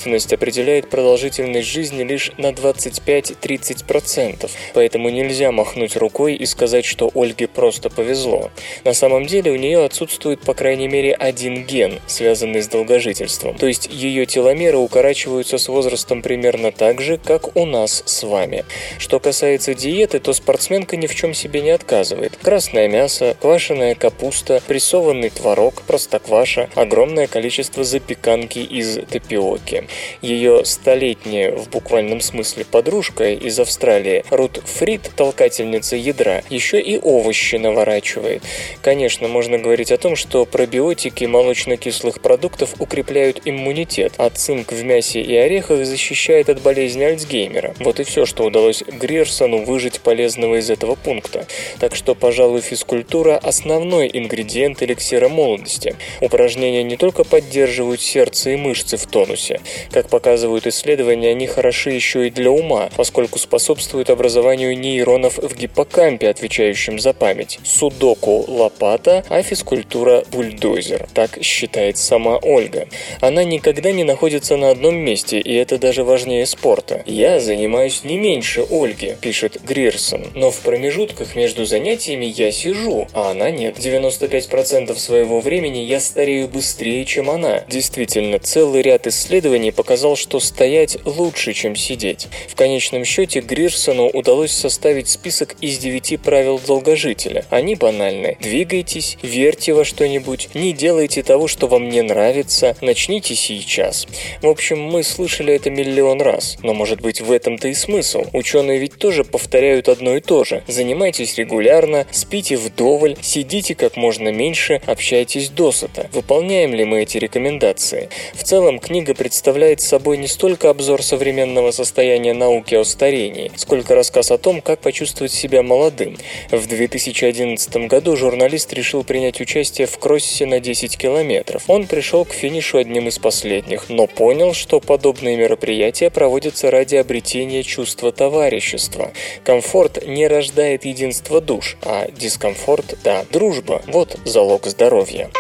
[0.08, 7.48] наследственность определяет продолжительность жизни лишь на 25-30%, поэтому нельзя махнуть рукой и сказать, что Ольге
[7.48, 8.52] просто повезло.
[8.86, 13.68] На самом деле у нее отсутствует по крайней мере один ген, связанный с долгожительством, то
[13.68, 18.64] есть ее теломеры укорачиваются с возрастом примерно так же, как у нас с вами.
[18.98, 22.38] Что касается диеты, то спортсменка ни в чем себе не отказывает.
[22.42, 29.88] Красное мясо, квашеная капуста, прессованный творог, простокваша, огромное количество запеканки из тапиоки.
[30.22, 37.56] Ее столетняя, в буквальном смысле, подружка из Австралии, Рут Фрид, толкательница ядра, еще и овощи
[37.56, 38.44] наворачивает.
[38.82, 45.22] Конечно, можно говорить о том, что пробиотики молочно-кислых продуктов укрепляют иммунитет, а цинк в мясе
[45.22, 47.76] и орехах защищает от болезни Альцгеймера.
[47.80, 51.46] Вот и все, что удалось Грирсону выжить полезного из этого пункта.
[51.80, 55.96] Так что, пожалуй, физкультура– основной ингредиент эликсира молодости.
[56.22, 59.62] Упражнения не только поддерживают сердце и мышцы в тонусе.
[59.92, 66.30] Как показывают исследования, они хороши еще и для ума, поскольку способствуют образованию нейронов в гиппокампе,
[66.30, 67.60] отвечающем за память.
[67.64, 71.08] Судоку– лопата, а физкультура– бульдозер.
[71.14, 72.88] Так считает сама Ольга.
[73.22, 77.04] Она никогда не находится на одном месте, и это даже важнее спорта.
[77.06, 83.32] «Я занимаюсь не меньше Ольги»,– пишет Грирсон, «но в промежутках между занятиями я сижу, а
[83.32, 83.78] она нет.
[83.78, 87.64] 95% своего времени я старею быстрее, чем она».
[87.68, 92.28] Действительно, целый ряд исследований показал, что стоять лучше, чем сидеть.
[92.48, 97.46] В конечном счете Грирсону удалось составить список из девяти правил долгожителя.
[97.50, 98.38] Они банальны.
[98.42, 104.08] Двигайтесь, верьте во что-нибудь, не делайте того, что вам не нравится, начните сейчас.
[104.42, 108.26] В общем, мы слышали это миллион раз, но может быть в этом-то и смысл.
[108.34, 110.64] Ученые ведь тоже повторяют одно и то же.
[110.68, 116.10] Занимайтесь регулярно, спите вдоволь, сидите как можно меньше, общайтесь досыта.
[116.14, 118.10] Выполняем ли мы эти рекомендации?
[118.34, 123.96] В целом, книга представляет представляет собой не столько обзор современного состояния науки о старении, сколько
[123.96, 126.16] рассказ о том, как почувствовать себя молодым.
[126.52, 131.64] В 2011 году журналист решил принять участие в кроссе на 10 километров.
[131.70, 137.64] Он пришел к финишу одним из последних, но понял, что подобные мероприятия проводятся ради обретения
[137.64, 139.12] чувства товарищества.
[139.44, 143.82] Комфорт не рождает единство душ, а дискомфорт– да, дружба.
[143.88, 145.32] Вот залог здоровья.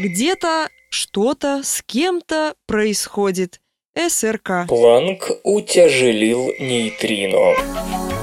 [0.00, 3.60] Где-то что-то с кем-то происходит.
[3.96, 4.68] СРК.
[4.68, 8.19] Планк утяжелил нейтрино.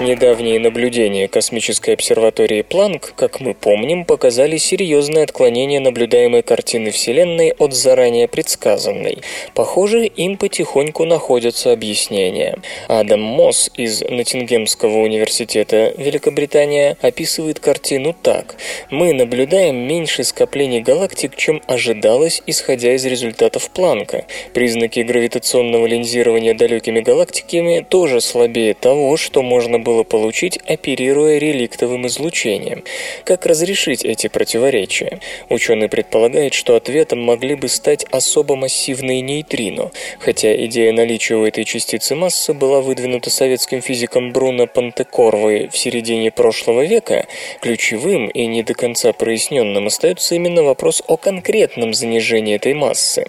[0.00, 7.74] Недавние наблюдения космической обсерватории Планк, как мы помним, показали серьезное отклонение наблюдаемой картины Вселенной от
[7.74, 9.18] заранее предсказанной.
[9.52, 12.56] Похоже, им потихоньку находятся объяснения.
[12.88, 18.54] Адам Мосс из Ноттингемского университета Великобритания описывает картину так.
[18.88, 24.24] «Мы наблюдаем меньше скоплений галактик, чем ожидалось, исходя из результатов Планка.
[24.54, 32.06] Признаки гравитационного линзирования далекими галактиками тоже слабее того, что можно было было получить, оперируя реликтовым
[32.06, 32.84] излучением.
[33.24, 35.18] Как разрешить эти противоречия?
[35.48, 41.64] Ученый предполагает, что ответом могли бы стать особо массивные нейтрино, хотя идея наличия у этой
[41.64, 47.26] частицы массы была выдвинута советским физиком Бруно Пантекорвой в середине прошлого века,
[47.60, 53.24] ключевым и не до конца проясненным остается именно вопрос о конкретном занижении этой массы.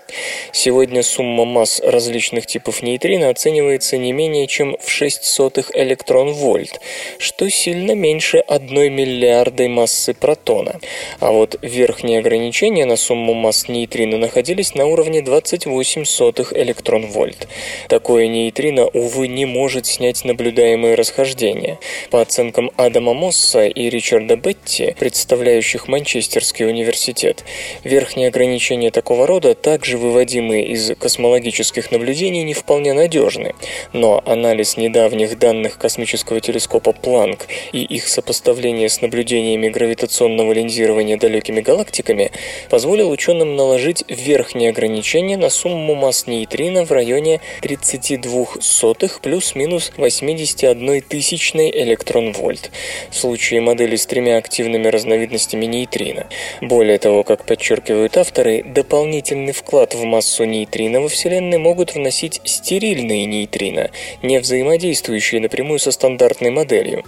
[0.52, 6.82] Сегодня сумма масс различных типов нейтрино оценивается не менее чем в 6 сотых электрон вольт
[7.18, 10.80] что сильно меньше одной миллиардной массы протона.
[11.20, 17.48] А вот верхние ограничения на сумму масс нейтрино находились на уровне 28 сотых электрон-вольт.
[17.88, 21.80] Такое нейтрино, увы, не может снять наблюдаемые расхождения.
[22.10, 27.46] По оценкам Адама Мосса и Ричарда Бетти, представляющих Манчестерский университет,
[27.84, 33.54] верхние ограничения такого рода, также выводимые из космологических наблюдений, не вполне надежны.
[33.94, 41.62] Но анализ недавних данных космического телескопа Планк и их сопоставление с наблюдениями гравитационного линзирования далекими
[41.62, 42.32] галактиками
[42.70, 51.02] позволил ученым наложить верхние ограничения на сумму масс нейтрино в районе 32 сотых плюс-минус 81
[51.02, 52.72] тысячной электрон-вольт
[53.10, 56.28] в случае модели с тремя активными разновидностями нейтрино.
[56.62, 63.26] Более того, как подчеркивают авторы, дополнительный вклад в массу нейтрино во Вселенной могут вносить стерильные
[63.26, 67.04] нейтрино, не взаимодействующие напрямую со стандартными стандартной моделью.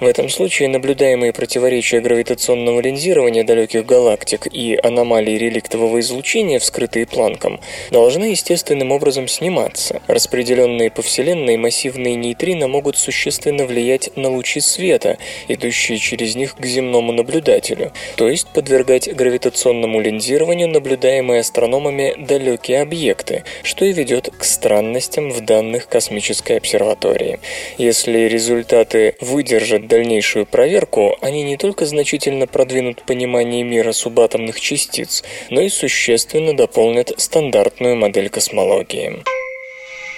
[0.00, 7.60] В этом случае наблюдаемые противоречия гравитационного линзирования далеких галактик и аномалии реликтового излучения, вскрытые Планком,
[7.90, 10.02] должны естественным образом сниматься.
[10.06, 15.18] Распределенные по Вселенной массивные нейтрино могут существенно влиять на лучи света,
[15.48, 23.44] идущие через них к земному наблюдателю, то есть подвергать гравитационному линзированию наблюдаемые астрономами далекие объекты,
[23.62, 27.38] что и ведет к странностям в данных космической обсерватории.
[27.78, 35.22] Если результат результаты выдержат дальнейшую проверку, они не только значительно продвинут понимание мира субатомных частиц,
[35.50, 39.22] но и существенно дополнят стандартную модель космологии.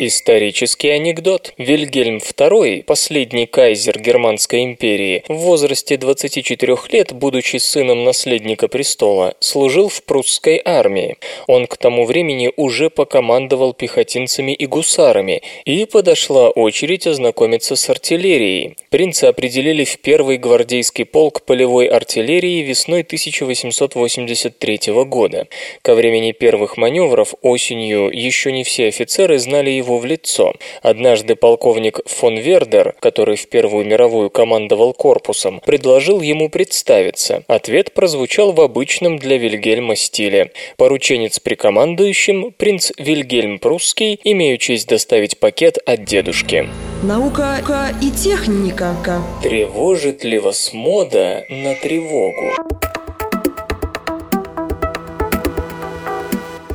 [0.01, 1.53] Исторический анекдот.
[1.59, 9.89] Вильгельм II, последний кайзер Германской империи, в возрасте 24 лет, будучи сыном наследника престола, служил
[9.89, 11.17] в прусской армии.
[11.49, 18.77] Он к тому времени уже покомандовал пехотинцами и гусарами, и подошла очередь ознакомиться с артиллерией.
[18.91, 25.49] Принца определили в первый гвардейский полк полевой артиллерии весной 1883 года.
[25.83, 30.53] Ко времени первых маневров осенью еще не все офицеры знали его его в лицо.
[30.83, 37.43] Однажды полковник фон Вердер, который в Первую мировую командовал корпусом, предложил ему представиться.
[37.47, 40.53] Ответ прозвучал в обычном для Вильгельма стиле.
[40.77, 46.69] Порученец при командующем, принц Вильгельм Прусский, имею честь доставить пакет от дедушки.
[47.03, 47.59] Наука
[48.03, 48.95] и техника.
[49.43, 52.98] Тревожит ли вас мода на тревогу?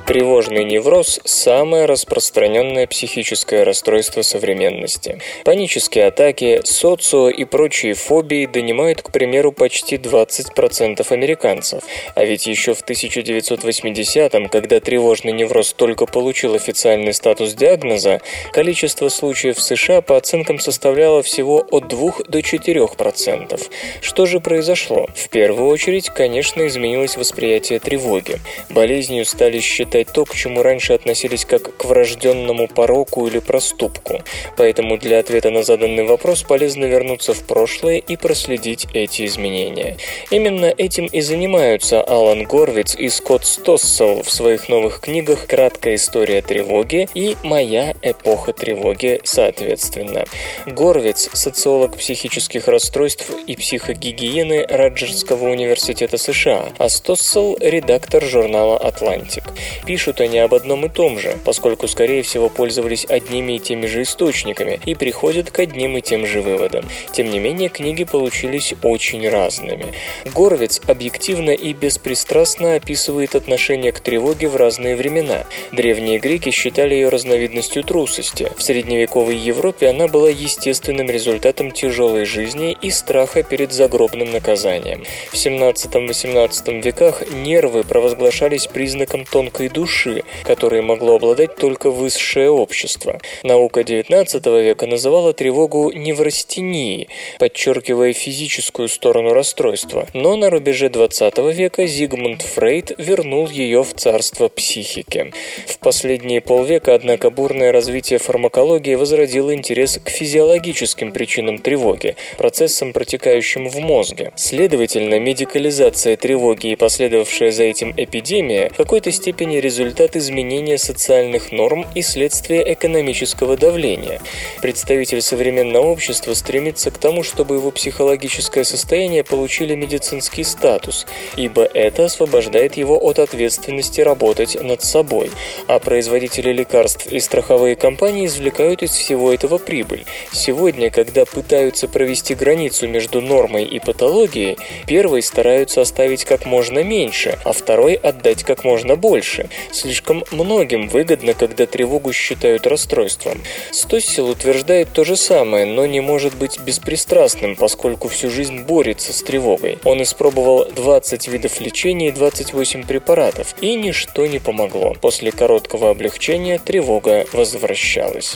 [0.05, 5.19] Тревожный невроз– самое распространенное психическое расстройство современности.
[5.45, 11.83] Панические атаки, социо и прочие фобии донимают, к примеру, почти 20% американцев.
[12.15, 18.19] А ведь еще в 1980-м, когда тревожный невроз только получил официальный статус диагноза,
[18.51, 23.61] количество случаев в США по оценкам составляло всего от 2 до 4%.
[24.01, 25.07] Что же произошло?
[25.15, 28.41] В первую очередь, конечно, изменилось восприятие тревоги.
[28.69, 34.21] Болезнью стали считать испытать то, к чему раньше относились как к врожденному пороку или проступку.
[34.57, 39.97] Поэтому для ответа на заданный вопрос полезно вернуться в прошлое и проследить эти изменения.
[40.31, 46.41] Именно этим и занимаются Алан Горвиц и Скотт Стоссел в своих новых книгах «Краткая история
[46.41, 50.25] тревоги» и «Моя эпоха тревоги» соответственно.
[50.65, 59.43] Горвиц– социолог психических расстройств и психогигиены Раджерского университета США, а Стоссел– редактор журнала «Атлантик».
[59.85, 64.03] Пишут они об одном и том же, поскольку, скорее всего, пользовались одними и теми же
[64.03, 66.85] источниками и приходят к одним и тем же выводам.
[67.11, 69.87] Тем не менее, книги получились очень разными.
[70.33, 75.43] Горвиц объективно и беспристрастно описывает отношение к тревоге в разные времена.
[75.71, 78.49] Древние греки считали ее разновидностью трусости.
[78.55, 85.03] В средневековой Европе она была естественным результатом тяжелой жизни и страха перед загробным наказанием.
[85.31, 93.19] В 17-18 веках нервы провозглашались признаком тонкой души, которой могло обладать только высшее общество.
[93.43, 97.09] Наука XIX века называла тревогу неврастенией,
[97.39, 104.47] подчеркивая физическую сторону расстройства, но на рубеже XX века Зигмунд Фрейд вернул ее в царство
[104.47, 105.33] психики.
[105.67, 113.67] В последние полвека, однако, бурное развитие фармакологии возродило интерес к физиологическим причинам тревоги, процессам, протекающим
[113.67, 114.31] в мозге.
[114.35, 121.85] Следовательно, медикализация тревоги и последовавшая за этим эпидемия в какой-то степени результат изменения социальных норм
[121.95, 124.21] и следствие экономического давления.
[124.61, 131.07] Представитель современного общества стремится к тому, чтобы его психологическое состояние получили медицинский статус,
[131.37, 135.31] ибо это освобождает его от ответственности работать над собой,
[135.67, 140.05] а производители лекарств и страховые компании извлекают из всего этого прибыль.
[140.31, 147.39] Сегодня, когда пытаются провести границу между нормой и патологией, первый стараются оставить как можно меньше,
[147.45, 149.49] а второй отдать как можно больше.
[149.71, 153.41] Слишком многим выгодно, когда тревогу считают расстройством.
[153.71, 159.23] Стоссел утверждает то же самое, но не может быть беспристрастным, поскольку всю жизнь борется с
[159.23, 159.79] тревогой.
[159.83, 164.95] Он испробовал 20 видов лечения и 28 препаратов, и ничто не помогло.
[165.01, 168.35] После короткого облегчения тревога возвращалась.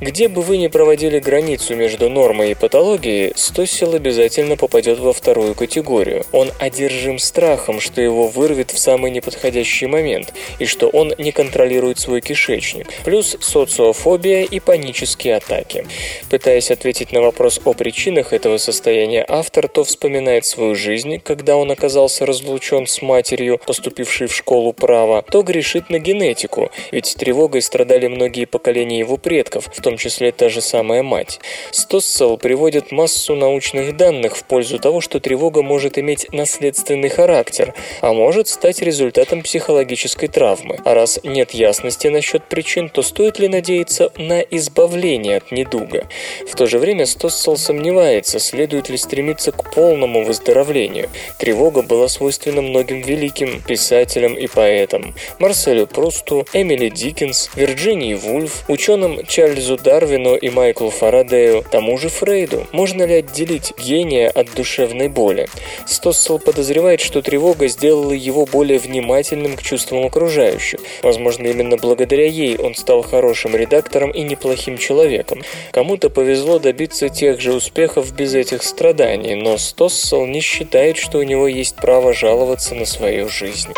[0.00, 5.54] Где бы вы ни проводили границу между нормой и патологией, Стоссел обязательно попадет во вторую
[5.54, 6.24] категорию.
[6.32, 11.98] Он одержим страхом, что его вырвет в самый неподходящий момент, и что он не контролирует
[11.98, 12.88] свой кишечник.
[13.04, 15.86] Плюс социофобия и панические атаки.
[16.30, 21.70] Пытаясь ответить на вопрос о причинах этого состояния, автор то вспоминает свою жизнь, когда он
[21.70, 28.08] оказался разлучен с матерью, поступившей в школу права, то грешит на генетику, ведь тревогой страдали
[28.08, 31.40] многие поколения его предков, в том числе та же самая мать.
[31.70, 38.12] Стоссел приводит массу научных данных в пользу того, что тревога может иметь наследственный характер, а
[38.12, 40.47] может стать результатом психологической травмы.
[40.84, 46.06] А раз нет ясности насчет причин, то стоит ли надеяться на избавление от недуга?
[46.46, 51.08] В то же время Стоссел сомневается, следует ли стремиться к полному выздоровлению.
[51.38, 55.14] Тревога была свойственна многим великим писателям и поэтам.
[55.38, 62.66] Марселю Прусту, Эмили Диккенс, Вирджинии Вульф, ученым Чарльзу Дарвину и Майклу Фарадею, тому же Фрейду.
[62.72, 65.48] Можно ли отделить гения от душевной боли?
[65.86, 70.80] Стоссел подозревает, что тревога сделала его более внимательным к чувствам окружающих.
[71.02, 75.42] Возможно, именно благодаря ей он стал хорошим редактором и неплохим человеком.
[75.72, 81.22] Кому-то повезло добиться тех же успехов без этих страданий, но Стоссел не считает, что у
[81.22, 83.72] него есть право жаловаться на свою жизнь.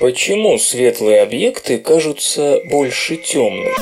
[0.00, 3.78] Почему светлые объекты кажутся больше темных?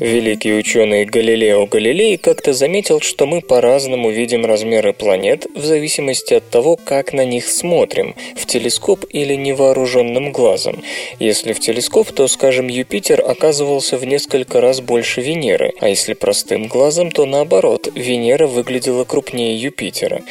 [0.00, 6.48] Великий ученый Галилео Галилей как-то заметил, что мы по-разному видим размеры планет в зависимости от
[6.48, 10.84] того, как на них смотрим, в телескоп или невооруженным глазом.
[11.18, 16.68] Если в телескоп, то, скажем, Юпитер оказывался в несколько раз больше Венеры, а если простым
[16.68, 20.22] глазом, то наоборот, Венера выглядела крупнее Юпитера.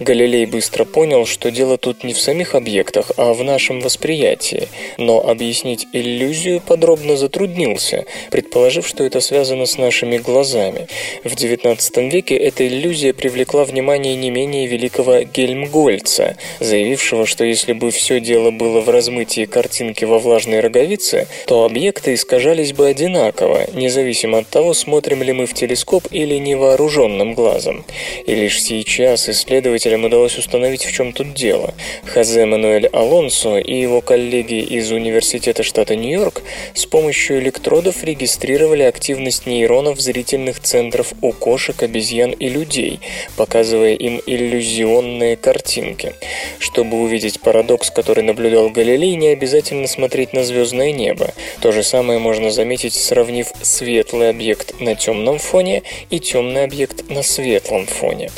[0.00, 4.68] Галилей быстро понял, что дело тут не в самих объектах, а в нашем восприятии.
[4.98, 10.88] Но объяснить иллюзию подробно затруднился, предположив, что это это связано с нашими глазами.
[11.22, 17.92] В XIX веке эта иллюзия привлекла внимание не менее великого Гельмгольца, заявившего, что если бы
[17.92, 24.38] все дело было в размытии картинки во влажной роговице, то объекты искажались бы одинаково, независимо
[24.38, 27.84] от того, смотрим ли мы в телескоп или невооруженным глазом.
[28.26, 31.72] И лишь сейчас исследователям удалось установить, в чем тут дело.
[32.04, 36.42] Хозе Мануэль Алонсо и его коллеги из Университета штата Нью-Йорк
[36.74, 43.00] с помощью электродов регистрировали активность активность нейронов зрительных центров у кошек, обезьян и людей,
[43.36, 46.14] показывая им иллюзионные картинки.
[46.58, 51.34] Чтобы увидеть парадокс, который наблюдал Галилей, не обязательно смотреть на звездное небо.
[51.60, 57.22] То же самое можно заметить, сравнив светлый объект на темном фоне и темный объект на
[57.22, 58.30] светлом фоне.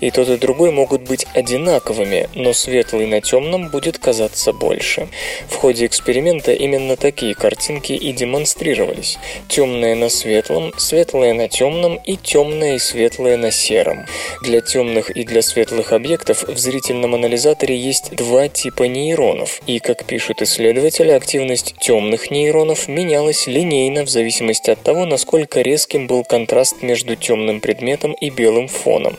[0.00, 5.08] И тот и другой могут быть одинаковыми, но светлый на темном будет казаться больше.
[5.50, 9.18] В ходе эксперимента именно такие картинки и демонстрировались.
[9.48, 14.06] Темное на светлом, светлое на темном и темное и светлое на сером.
[14.42, 20.04] Для темных и для светлых объектов в зрительном анализаторе есть два типа нейронов, и, как
[20.04, 26.82] пишут исследователи, активность темных нейронов менялась линейно в зависимости от того, насколько резким был контраст
[26.82, 29.18] между темным предметом и белым фоном.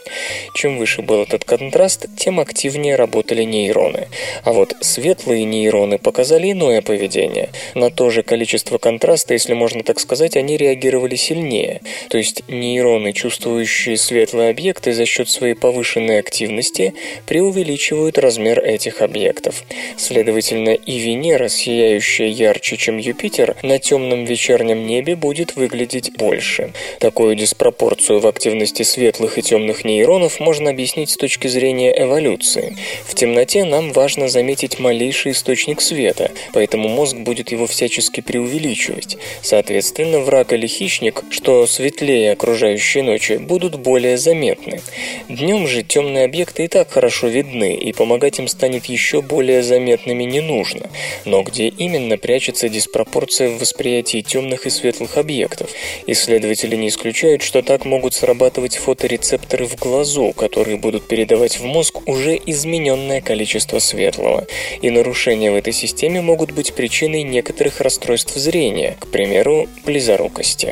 [0.54, 4.08] Чем выше был этот контраст, тем активнее работали нейроны.
[4.44, 7.50] А вот светлые нейроны показали иное поведение.
[7.76, 10.85] На то же количество контраста, если можно так сказать, они реагировали
[11.16, 11.82] сильнее.
[12.10, 16.94] То есть нейроны, чувствующие светлые объекты за счет своей повышенной активности,
[17.26, 19.64] преувеличивают размер этих объектов.
[19.98, 26.74] Следовательно, и Венера, сияющая ярче, чем Юпитер, на темном вечернем небе будет выглядеть больше.
[27.00, 32.76] Такую диспропорцию в активности светлых и темных нейронов можно объяснить с точки зрения эволюции.
[33.06, 39.18] В темноте нам важно заметить малейший источник света, поэтому мозг будет его всячески преувеличивать.
[39.42, 44.82] Соответственно, враг или хищник, что светлее окружающей ночи, будут более заметны.
[45.30, 50.24] Днем же темные объекты и так хорошо видны, и помогать им станет еще более заметными
[50.24, 50.90] не нужно.
[51.24, 55.70] Но где именно прячется диспропорция в восприятии темных и светлых объектов?
[56.08, 62.08] Исследователи не исключают, что так могут срабатывать фоторецепторы в глазу, которые будут передавать в мозг
[62.08, 64.46] уже измененное количество светлого.
[64.82, 70.65] И нарушения в этой системе могут быть причиной некоторых расстройств зрения, к примеру, близорукости.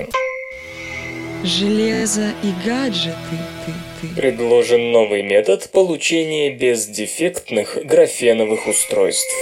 [1.43, 3.15] Железо и гаджеты.
[3.65, 4.15] Ты, ты.
[4.15, 9.33] Предложен новый метод получения бездефектных графеновых устройств.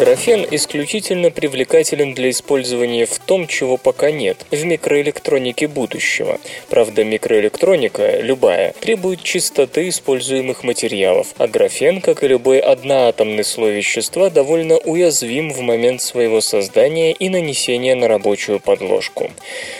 [0.00, 6.38] Графен исключительно привлекателен для использования в том, чего пока нет, в микроэлектронике будущего.
[6.70, 14.30] Правда, микроэлектроника, любая, требует чистоты используемых материалов, а графен, как и любой одноатомный слой вещества,
[14.30, 19.30] довольно уязвим в момент своего создания и нанесения на рабочую подложку.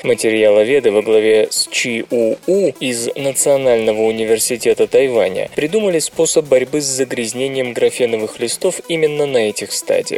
[0.03, 6.85] Материаловеды во главе с Чи У У из Национального университета Тайваня придумали способ борьбы с
[6.85, 10.10] загрязнением графеновых листов именно на этих стадиях.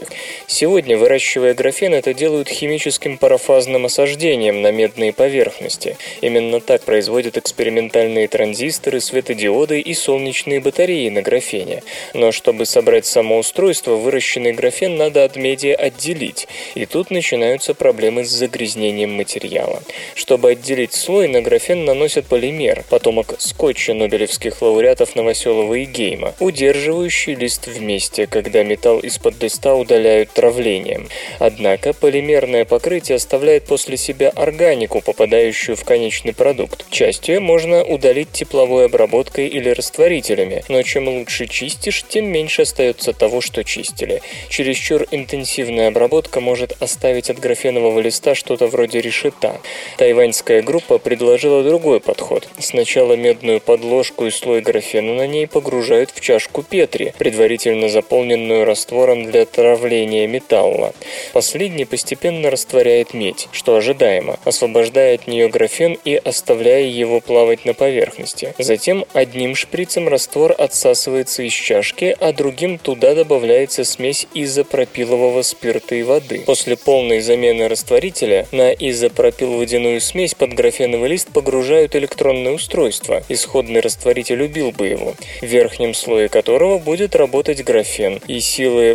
[0.47, 5.97] Сегодня, выращивая графен, это делают химическим парафазным осаждением на медные поверхности.
[6.21, 11.83] Именно так производят экспериментальные транзисторы, светодиоды и солнечные батареи на графене.
[12.15, 16.49] Но чтобы собрать само устройство, выращенный графен надо от медиа отделить.
[16.75, 19.83] И тут начинаются проблемы с загрязнением материала.
[20.15, 27.35] Чтобы отделить слой, на графен наносят полимер, потомок скотча нобелевских лауреатов Новоселова и Гейма, удерживающий
[27.35, 31.09] лист вместе, когда металл из-под листа удаляют травлением.
[31.39, 36.87] Однако полимерное покрытие оставляет после себя органику, попадающую в конечный продукт.
[36.91, 43.13] Часть ее можно удалить тепловой обработкой или растворителями, но чем лучше чистишь, тем меньше остается
[43.13, 44.23] того, что чистили.
[44.49, 49.61] Чересчур интенсивная обработка может оставить от графенового листа что-то вроде решета.
[49.99, 52.49] Тайваньская группа предложила другой подход.
[52.59, 59.25] Сначала медную подложку и слой графена на ней погружают в чашку Петри, предварительно заполненную раствором
[59.25, 59.43] для
[59.73, 60.93] травления металла.
[61.33, 67.73] Последний постепенно растворяет медь, что ожидаемо, освобождая от нее графен и оставляя его плавать на
[67.73, 68.55] поверхности.
[68.59, 76.03] Затем одним шприцем раствор отсасывается из чашки, а другим туда добавляется смесь изопропилового спирта и
[76.03, 76.43] воды.
[76.45, 83.23] После полной замены растворителя на изопропилводяную смесь под графеновый лист погружают электронное устройство.
[83.31, 88.95] Исходный растворитель убил бы его, в верхнем слое которого будет работать графен, и силы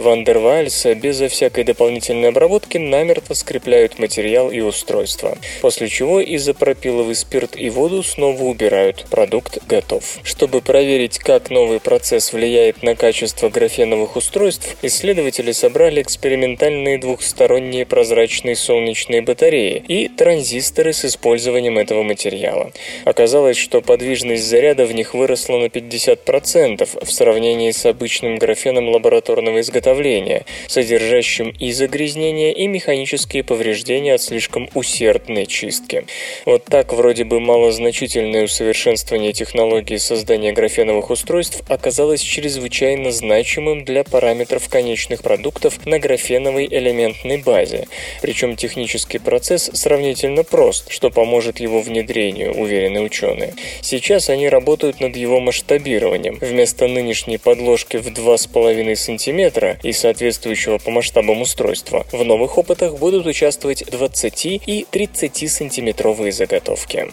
[0.57, 5.37] Вандервальса безо всякой дополнительной обработки намертво скрепляют материал и устройство.
[5.61, 9.05] После чего изопропиловый спирт и воду снова убирают.
[9.11, 10.03] Продукт готов.
[10.23, 18.55] Чтобы проверить, как новый процесс влияет на качество графеновых устройств, исследователи собрали экспериментальные двухсторонние прозрачные
[18.55, 22.71] солнечные батареи и транзисторы с использованием этого материала.
[23.05, 29.61] Оказалось, что подвижность заряда в них выросла на 50% в сравнении с обычным графеном лабораторного
[29.61, 36.05] изготовления, содержащим и загрязнения, и механические повреждения от слишком усердной чистки.
[36.45, 44.67] Вот так вроде бы малозначительное усовершенствование технологии создания графеновых устройств оказалось чрезвычайно значимым для параметров
[44.69, 47.87] конечных продуктов на графеновой элементной базе.
[48.21, 53.53] Причем технический процесс сравнительно прост, что поможет его внедрению, уверены ученые.
[53.81, 56.37] Сейчас они работают над его масштабированием.
[56.41, 59.91] Вместо нынешней подложки в 2,5 см и
[60.37, 67.07] соответствующего по масштабам устройства, в новых опытах будут участвовать 20 и 30 сантиметровые заготовки.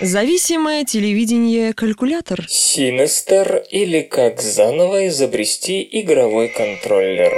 [0.00, 2.46] Зависимое телевидение-калькулятор.
[2.48, 7.32] Синестер или как заново изобрести игровой контроллер.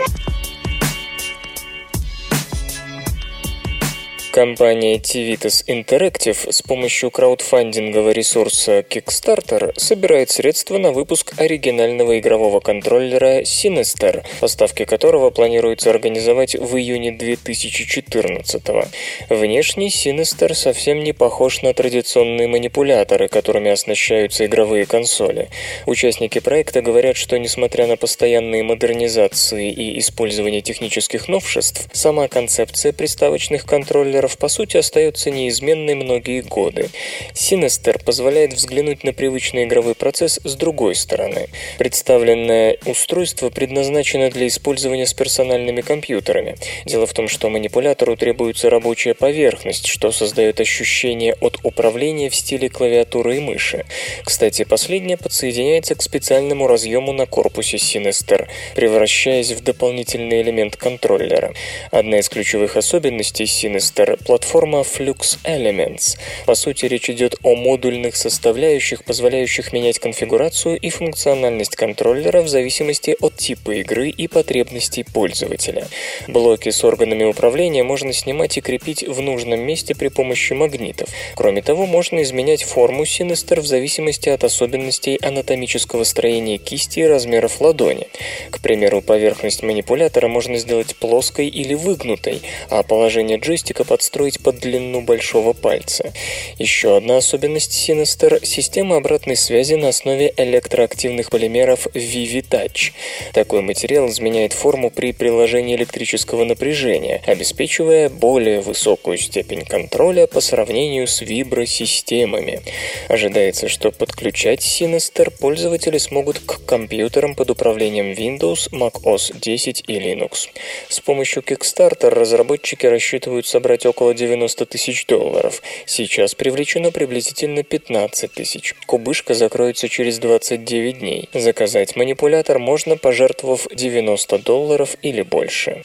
[4.36, 13.40] Компания Tivitas Interactive с помощью краудфандингового ресурса Kickstarter собирает средства на выпуск оригинального игрового контроллера
[13.40, 18.86] Sinister, поставки которого планируется организовать в июне 2014 -го.
[19.30, 25.48] Внешний Sinister совсем не похож на традиционные манипуляторы, которыми оснащаются игровые консоли.
[25.86, 33.64] Участники проекта говорят, что несмотря на постоянные модернизации и использование технических новшеств, сама концепция приставочных
[33.64, 36.90] контроллеров контроллеров по сути остается неизменной многие годы.
[37.34, 41.48] Синестер позволяет взглянуть на привычный игровой процесс с другой стороны.
[41.78, 46.56] Представленное устройство предназначено для использования с персональными компьютерами.
[46.84, 52.68] Дело в том, что манипулятору требуется рабочая поверхность, что создает ощущение от управления в стиле
[52.68, 53.84] клавиатуры и мыши.
[54.24, 61.52] Кстати, последнее подсоединяется к специальному разъему на корпусе Sinister, превращаясь в дополнительный элемент контроллера.
[61.90, 66.18] Одна из ключевых особенностей Sinister платформа Flux Elements.
[66.46, 73.16] По сути, речь идет о модульных составляющих, позволяющих менять конфигурацию и функциональность контроллера в зависимости
[73.20, 75.86] от типа игры и потребностей пользователя.
[76.28, 81.08] Блоки с органами управления можно снимать и крепить в нужном месте при помощи магнитов.
[81.34, 87.60] Кроме того, можно изменять форму Sinister в зависимости от особенностей анатомического строения кисти и размеров
[87.60, 88.08] ладони.
[88.50, 94.58] К примеру, поверхность манипулятора можно сделать плоской или выгнутой, а положение джойстика под подстроить под
[94.58, 96.12] длину большого пальца.
[96.58, 102.92] Еще одна особенность Sinister– система обратной связи на основе электроактивных полимеров ViviTouch.
[103.32, 111.06] Такой материал изменяет форму при приложении электрического напряжения, обеспечивая более высокую степень контроля по сравнению
[111.06, 112.60] с вибросистемами.
[113.08, 120.50] Ожидается, что подключать Sinister пользователи смогут к компьютерам под управлением Windows, macOS 10 и Linux.
[120.90, 125.62] С помощью Kickstarter разработчики рассчитывают собрать около около 90 тысяч долларов.
[125.84, 128.74] Сейчас привлечено приблизительно 15 тысяч.
[128.86, 131.28] Кубышка закроется через 29 дней.
[131.34, 135.82] Заказать манипулятор можно, пожертвовав 90 долларов или больше.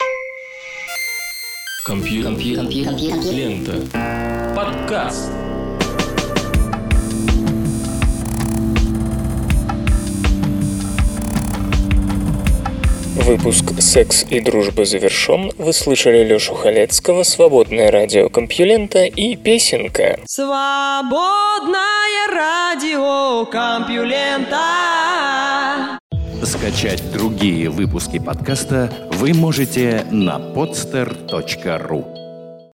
[1.85, 2.33] Компьютер.
[2.33, 3.33] Компьютер.
[3.33, 4.55] Лента.
[4.55, 5.31] Подкаст.
[13.15, 15.51] Выпуск «Секс и дружба» завершен.
[15.57, 20.17] Вы слышали Лёшу Халецкого, «Свободное радио Компьюлента» и «Песенка».
[20.25, 21.77] Свободное
[22.33, 24.57] радио Компьюлента.
[26.41, 32.20] Скачать другие выпуски подкаста вы можете на podster.ru